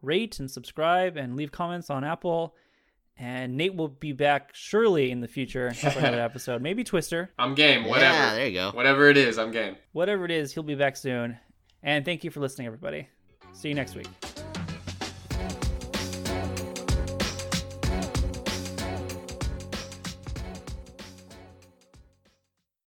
[0.07, 2.54] rate and subscribe and leave comments on Apple.
[3.18, 6.61] And Nate will be back surely in the future for another episode.
[6.61, 7.30] Maybe Twister.
[7.38, 7.84] I'm game.
[7.84, 8.14] Whatever.
[8.14, 8.70] Yeah, there you go.
[8.72, 9.76] Whatever it is, I'm game.
[9.92, 11.38] Whatever it is, he'll be back soon.
[11.82, 13.09] And thank you for listening, everybody.
[13.54, 14.36] See you next week.